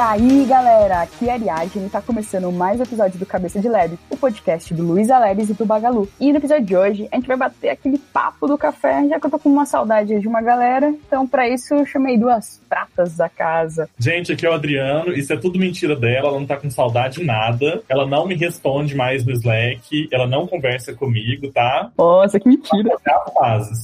aí, 0.00 0.46
galera? 0.46 1.02
Aqui 1.02 1.28
é 1.28 1.32
a 1.32 1.34
Ariadne 1.34 1.86
e 1.86 1.90
tá 1.90 2.00
começando 2.00 2.50
mais 2.50 2.80
um 2.80 2.84
episódio 2.84 3.18
do 3.18 3.26
Cabeça 3.26 3.60
de 3.60 3.68
Lab, 3.68 3.98
o 4.08 4.16
podcast 4.16 4.72
do 4.72 4.82
Luiz 4.82 5.10
Aleres 5.10 5.50
e 5.50 5.54
do 5.54 5.66
Bagalu. 5.66 6.08
E 6.18 6.32
no 6.32 6.38
episódio 6.38 6.64
de 6.64 6.74
hoje, 6.74 7.08
a 7.12 7.16
gente 7.16 7.26
vai 7.26 7.36
bater 7.36 7.68
aquele 7.68 7.98
papo 7.98 8.46
do 8.46 8.56
café, 8.56 9.06
já 9.06 9.20
que 9.20 9.26
eu 9.26 9.30
tô 9.30 9.38
com 9.38 9.50
uma 9.50 9.66
saudade 9.66 10.18
de 10.18 10.26
uma 10.26 10.40
galera. 10.40 10.88
Então, 11.06 11.26
para 11.26 11.46
isso, 11.48 11.74
eu 11.74 11.84
chamei 11.84 12.16
duas 12.16 12.62
pratas 12.66 13.14
da 13.14 13.28
casa. 13.28 13.90
Gente, 13.98 14.32
aqui 14.32 14.46
é 14.46 14.50
o 14.50 14.54
Adriano. 14.54 15.12
Isso 15.12 15.34
é 15.34 15.36
tudo 15.36 15.58
mentira 15.58 15.94
dela. 15.94 16.28
Ela 16.28 16.38
não 16.38 16.46
tá 16.46 16.56
com 16.56 16.70
saudade 16.70 17.18
de 17.18 17.26
nada. 17.26 17.82
Ela 17.86 18.06
não 18.06 18.26
me 18.26 18.34
responde 18.34 18.96
mais 18.96 19.24
no 19.26 19.32
Slack. 19.32 20.08
Ela 20.10 20.26
não 20.26 20.46
conversa 20.46 20.94
comigo, 20.94 21.52
tá? 21.52 21.90
Nossa, 21.98 22.40
que 22.40 22.48
mentira. 22.48 22.90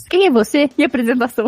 Quem 0.09 0.27
é 0.27 0.31
você? 0.31 0.71
E 0.79 0.83
a 0.83 0.87
apresentação? 0.87 1.47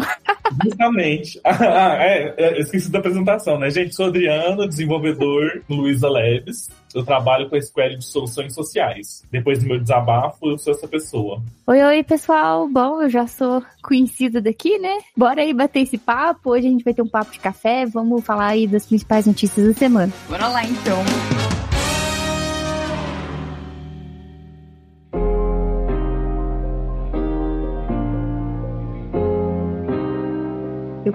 Justamente. 0.63 1.41
ah, 1.45 1.97
é, 2.01 2.35
é, 2.37 2.61
esqueci 2.61 2.91
da 2.91 2.99
apresentação, 2.99 3.59
né, 3.59 3.71
gente? 3.71 3.95
Sou 3.95 4.07
Adriano 4.07 4.58
desenvolvedor 4.67 5.63
no 5.69 5.77
Luiza 5.77 6.09
Labs. 6.09 6.71
Eu 6.95 7.05
trabalho 7.05 7.49
com 7.49 7.57
a 7.57 7.61
Square 7.61 7.99
de 7.99 8.05
soluções 8.05 8.55
sociais. 8.55 9.23
Depois 9.31 9.59
do 9.59 9.67
meu 9.67 9.79
desabafo, 9.79 10.51
eu 10.51 10.59
sou 10.59 10.73
essa 10.73 10.89
pessoa. 10.89 11.43
Oi, 11.67 11.83
oi, 11.83 12.03
pessoal. 12.03 12.67
Bom, 12.69 13.03
eu 13.03 13.11
já 13.11 13.27
sou 13.27 13.63
conhecida 13.83 14.41
daqui, 14.41 14.79
né? 14.79 14.99
Bora 15.17 15.43
aí 15.43 15.53
bater 15.53 15.81
esse 15.81 15.99
papo. 15.99 16.51
Hoje 16.51 16.67
a 16.67 16.71
gente 16.71 16.85
vai 16.85 16.95
ter 16.95 17.03
um 17.03 17.09
papo 17.09 17.33
de 17.33 17.39
café. 17.39 17.85
Vamos 17.87 18.25
falar 18.25 18.49
aí 18.49 18.67
das 18.67 18.87
principais 18.87 19.27
notícias 19.27 19.67
da 19.67 19.75
semana. 19.75 20.13
Bora 20.29 20.49
lá, 20.49 20.65
então. 20.65 21.38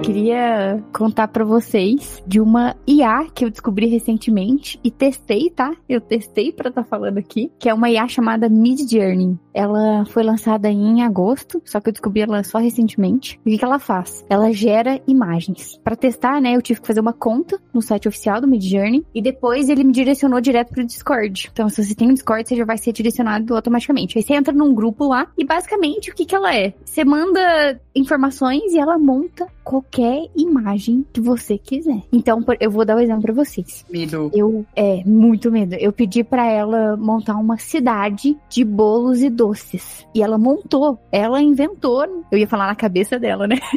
Queria 0.03 0.83
contar 0.91 1.29
para 1.29 1.45
vocês 1.45 2.21
de 2.27 2.41
uma 2.41 2.75
IA 2.85 3.25
que 3.33 3.45
eu 3.45 3.49
descobri 3.49 3.87
recentemente 3.87 4.77
e 4.83 4.91
testei, 4.91 5.49
tá? 5.49 5.73
Eu 5.87 6.01
testei 6.01 6.51
para 6.51 6.67
estar 6.67 6.83
tá 6.83 6.87
falando 6.87 7.17
aqui, 7.17 7.49
que 7.57 7.69
é 7.69 7.73
uma 7.73 7.89
IA 7.89 8.05
chamada 8.09 8.49
Mid 8.49 8.81
Journey. 8.81 9.39
Ela 9.53 10.03
foi 10.05 10.23
lançada 10.23 10.69
em 10.69 11.03
agosto, 11.03 11.61
só 11.63 11.79
que 11.79 11.87
eu 11.87 11.93
descobri 11.93 12.21
ela 12.21 12.43
só 12.43 12.57
recentemente. 12.57 13.39
E 13.45 13.49
o 13.49 13.51
que, 13.53 13.59
que 13.59 13.63
ela 13.63 13.79
faz? 13.79 14.25
Ela 14.29 14.51
gera 14.51 14.99
imagens. 15.07 15.79
Para 15.81 15.95
testar, 15.95 16.41
né, 16.41 16.53
eu 16.53 16.61
tive 16.61 16.81
que 16.81 16.87
fazer 16.87 16.99
uma 16.99 17.13
conta 17.13 17.57
no 17.73 17.81
site 17.81 18.07
oficial 18.07 18.41
do 18.41 18.47
Mid 18.47 18.63
Journey 18.63 19.05
e 19.15 19.21
depois 19.21 19.69
ele 19.69 19.85
me 19.85 19.93
direcionou 19.93 20.41
direto 20.41 20.73
pro 20.73 20.85
Discord. 20.85 21.49
Então, 21.53 21.69
se 21.69 21.81
você 21.81 21.95
tem 21.95 22.09
um 22.09 22.13
Discord, 22.13 22.45
você 22.45 22.57
já 22.57 22.65
vai 22.65 22.77
ser 22.77 22.91
direcionado 22.91 23.55
automaticamente. 23.55 24.17
Aí 24.17 24.23
você 24.23 24.33
entra 24.33 24.53
num 24.53 24.73
grupo 24.73 25.07
lá 25.07 25.27
e 25.37 25.45
basicamente 25.45 26.11
o 26.11 26.13
que 26.13 26.25
que 26.25 26.35
ela 26.35 26.53
é? 26.53 26.73
Você 26.83 27.05
manda 27.05 27.79
informações 27.95 28.73
e 28.73 28.79
ela 28.79 28.97
monta 28.97 29.47
qualquer 29.63 29.92
imagem 30.35 31.05
que 31.11 31.21
você 31.21 31.57
quiser. 31.57 32.01
Então, 32.11 32.43
eu 32.59 32.71
vou 32.71 32.85
dar 32.85 32.95
um 32.95 32.99
exemplo 32.99 33.23
para 33.23 33.33
vocês. 33.33 33.85
Medo. 33.89 34.31
Eu, 34.33 34.65
é, 34.75 35.03
muito 35.05 35.51
medo. 35.51 35.75
Eu 35.75 35.91
pedi 35.91 36.23
para 36.23 36.45
ela 36.45 36.97
montar 36.97 37.35
uma 37.35 37.57
cidade 37.57 38.37
de 38.49 38.63
bolos 38.63 39.21
e 39.21 39.29
doces. 39.29 40.05
E 40.13 40.21
ela 40.21 40.37
montou. 40.37 40.99
Ela 41.11 41.41
inventou. 41.41 42.25
Eu 42.31 42.37
ia 42.37 42.47
falar 42.47 42.67
na 42.67 42.75
cabeça 42.75 43.19
dela, 43.19 43.47
né? 43.47 43.57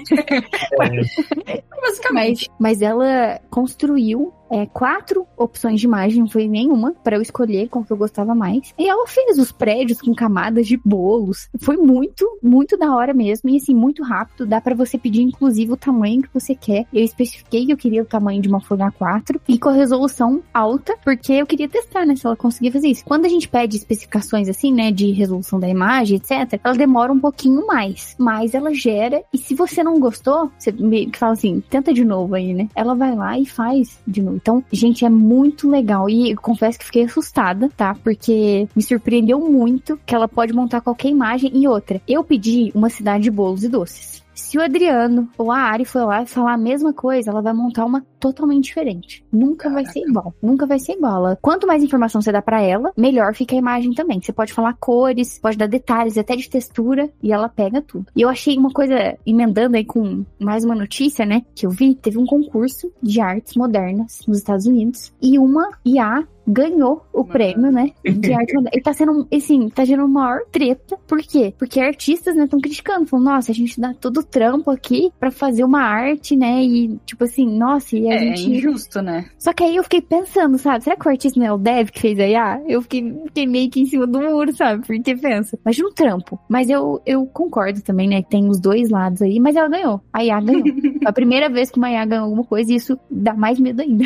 É. 1.47 1.62
Basicamente. 1.81 2.48
Mas, 2.59 2.81
mas 2.81 2.83
ela 2.83 3.41
construiu 3.50 4.33
é, 4.50 4.66
quatro 4.66 5.27
opções 5.36 5.80
de 5.80 5.86
imagem, 5.86 6.20
não 6.20 6.28
foi 6.28 6.48
nenhuma, 6.48 6.92
para 7.05 7.16
eu 7.16 7.22
escolher 7.22 7.69
qual 7.69 7.84
que 7.84 7.92
eu 7.92 7.97
gostava 7.97 8.34
mais. 8.34 8.72
E 8.78 8.88
ela 8.88 9.06
fez 9.06 9.38
os 9.38 9.53
prédios 9.53 10.00
com 10.00 10.14
camadas 10.14 10.66
de 10.66 10.77
bolos. 10.77 11.48
Foi 11.61 11.77
muito, 11.77 12.38
muito 12.42 12.77
da 12.77 12.94
hora 12.94 13.12
mesmo. 13.12 13.50
E 13.50 13.56
assim, 13.56 13.75
muito 13.75 14.03
rápido. 14.03 14.47
Dá 14.47 14.61
para 14.61 14.75
você 14.75 14.98
pedir, 14.98 15.22
inclusive, 15.22 15.72
o 15.72 15.76
tamanho 15.76 16.22
que 16.22 16.32
você 16.32 16.54
quer. 16.54 16.87
Eu 16.93 17.04
especifiquei 17.04 17.66
que 17.66 17.72
eu 17.72 17.76
queria 17.76 18.03
o 18.03 18.06
tamanho 18.06 18.41
de 18.41 18.48
uma 18.48 18.60
folha 18.60 18.91
A4 18.91 19.41
e 19.48 19.59
com 19.59 19.69
a 19.69 19.72
resolução 19.72 20.43
alta, 20.53 20.97
porque 21.04 21.32
eu 21.32 21.47
queria 21.47 21.69
testar, 21.69 22.06
né? 22.06 22.16
Se 22.16 22.26
ela 22.26 22.37
conseguia 22.37 22.72
fazer 22.72 22.88
isso. 22.88 23.04
Quando 23.04 23.26
a 23.26 23.28
gente 23.28 23.48
pede 23.48 23.76
especificações 23.76 24.48
assim, 24.48 24.72
né, 24.72 24.91
de 24.91 25.10
resolução 25.12 25.59
da 25.59 25.69
imagem, 25.69 26.16
etc., 26.16 26.60
ela 26.62 26.75
demora 26.75 27.12
um 27.12 27.21
pouquinho 27.21 27.66
mais. 27.66 28.15
Mas 28.19 28.54
ela 28.54 28.72
gera. 28.72 29.22
E 29.32 29.38
se 29.38 29.54
você 29.54 29.82
não 29.82 29.98
gostou, 29.98 30.50
você 30.59 30.72
que 30.72 31.19
fala 31.19 31.32
assim, 31.32 31.62
tenta 31.69 31.92
de 31.92 32.04
novo 32.04 32.34
aí, 32.34 32.54
né? 32.54 32.69
Ela 32.75 32.94
vai 32.94 33.15
lá 33.15 33.38
e 33.38 33.47
faz 33.47 34.00
de 34.06 34.22
novo. 34.22 34.35
Então, 34.36 34.62
gente, 34.70 35.04
é 35.04 35.08
muito 35.08 35.69
legal. 35.69 36.08
E 36.10 36.36
confesso 36.36 36.78
que 36.78 36.84
fiquei 36.84 37.04
assustada, 37.04 37.70
tá? 37.74 37.97
Porque 38.04 38.69
me 38.76 38.82
surpreendeu 38.82 39.41
muito 39.41 39.98
que 40.04 40.14
ela 40.14 40.28
pode 40.28 40.52
montar 40.52 40.82
qualquer 40.82 41.08
imagem. 41.08 41.50
E 41.54 41.66
outra, 41.66 42.00
eu 42.06 42.22
pedi 42.22 42.70
uma 42.74 42.91
cidade 42.91 43.24
de 43.24 43.30
bolos 43.30 43.64
e 43.64 43.69
doces. 43.69 44.22
Se 44.34 44.58
o 44.58 44.62
Adriano 44.62 45.28
ou 45.38 45.50
a 45.50 45.58
Ari 45.58 45.86
for 45.86 46.04
lá 46.04 46.26
falar 46.26 46.52
a 46.52 46.58
mesma 46.58 46.92
coisa, 46.92 47.30
ela 47.30 47.41
vai 47.41 47.54
montar 47.54 47.86
uma 47.86 48.04
totalmente 48.19 48.65
diferente. 48.65 49.25
Nunca 49.32 49.69
Caraca. 49.69 49.82
vai 49.82 49.93
ser 49.93 50.00
igual. 50.00 50.34
Nunca 50.43 50.66
vai 50.66 50.78
ser 50.78 50.93
igual. 50.93 51.37
Quanto 51.41 51.66
mais 51.66 51.82
informação 51.82 52.21
você 52.21 52.32
dá 52.32 52.43
para 52.43 52.60
ela, 52.60 52.93
melhor 52.97 53.34
fica 53.34 53.54
a 53.54 53.59
imagem 53.59 53.93
também. 53.93 54.21
Você 54.21 54.32
pode 54.32 54.53
falar 54.53 54.75
cores, 54.75 55.38
pode 55.38 55.56
dar 55.56 55.66
detalhes, 55.66 56.19
até 56.19 56.37
de 56.37 56.49
textura, 56.49 57.10
e 57.22 57.32
ela 57.32 57.49
pega 57.49 57.82
tudo. 57.82 58.06
E 58.15 58.22
eu 58.22 58.28
achei 58.28 58.56
uma 58.56 58.71
coisa, 58.71 59.16
emendando 59.27 59.77
aí 59.77 59.84
com 59.84 60.25
mais 60.41 60.65
uma 60.65 60.75
notícia, 60.75 61.25
né, 61.25 61.43
que 61.54 61.66
eu 61.66 61.71
vi, 61.71 61.94
teve 61.94 62.19
um 62.19 62.27
concurso 62.27 62.93
de 63.03 63.21
artes 63.21 63.54
modernas 63.56 64.21
nos 64.27 64.38
Estados 64.38 64.66
Unidos, 64.66 65.12
e 65.21 65.38
uma 65.38 65.71
IA 65.84 66.27
ganhou 66.47 67.04
o 67.12 67.25
prêmio, 67.25 67.72
né? 67.72 67.91
De 68.04 68.33
arte 68.33 68.54
moderna. 68.54 68.71
Ele 68.72 68.83
tá 68.83 68.93
sendo, 68.93 69.27
assim, 69.34 69.69
tá 69.69 69.84
gerando 69.84 70.09
maior 70.09 70.41
treta. 70.50 70.97
Por 71.06 71.19
quê? 71.19 71.53
Porque 71.59 71.81
artistas, 71.81 72.37
né, 72.37 72.44
estão 72.44 72.60
criticando. 72.60 73.06
Falando, 73.06 73.27
nossa, 73.27 73.50
a 73.50 73.54
gente 73.54 73.81
dá 73.81 73.93
todo 73.93 74.21
o 74.21 74.25
trampo 74.25 74.71
aqui 74.71 75.12
pra 75.19 75.31
fazer 75.31 75.65
uma 75.65 75.83
arte, 75.83 76.37
né? 76.37 76.62
E, 76.62 76.97
tipo 77.04 77.25
assim, 77.25 77.47
nossa, 77.59 77.97
e 77.97 78.06
a 78.09 78.15
é, 78.15 78.19
gente... 78.19 78.53
É 78.53 78.56
injusto, 78.56 79.03
né? 79.03 79.27
Só 79.39 79.53
que 79.53 79.65
aí 79.65 79.77
eu 79.77 79.83
fiquei 79.83 80.00
pensando, 80.00 80.59
sabe? 80.59 80.84
Será 80.84 80.97
que 80.97 81.06
o 81.06 81.11
artista 81.11 81.39
não 81.39 81.47
é 81.47 81.53
o 81.53 81.59
Dev 81.59 81.89
que 81.91 82.00
fez 82.00 82.19
a 82.19 82.27
IA? 82.27 82.62
Eu 82.67 82.83
fiquei, 82.83 83.15
fiquei 83.27 83.47
meio 83.47 83.71
que 83.71 83.81
em 83.81 83.87
cima 83.87 84.06
do 84.06 84.21
muro, 84.21 84.55
sabe? 84.55 84.87
Porque 84.87 85.17
pensa. 85.17 85.59
Imagina 85.65 85.89
um 85.89 85.94
trampo. 85.94 86.39
Mas 86.49 86.69
eu, 86.69 87.00
eu 87.05 87.27
concordo 87.27 87.83
também, 87.83 88.09
né? 88.09 88.22
Que 88.22 88.31
tem 88.31 88.49
os 88.49 88.61
dois 88.61 88.91
lados 88.91 89.22
aí. 89.22 89.39
Mas 89.41 89.56
ela 89.56 89.69
ganhou. 89.69 90.00
A 90.12 90.25
IA 90.25 90.41
ganhou. 90.41 90.65
a 91.05 91.12
primeira 91.12 91.49
vez 91.49 91.71
que 91.71 91.78
uma 91.78 91.91
IA 91.91 92.05
ganhou 92.05 92.25
alguma 92.25 92.45
coisa 92.45 92.72
e 92.72 92.77
isso 92.77 92.99
dá 93.11 93.34
mais 93.34 93.59
medo 93.59 93.83
ainda. 93.83 94.05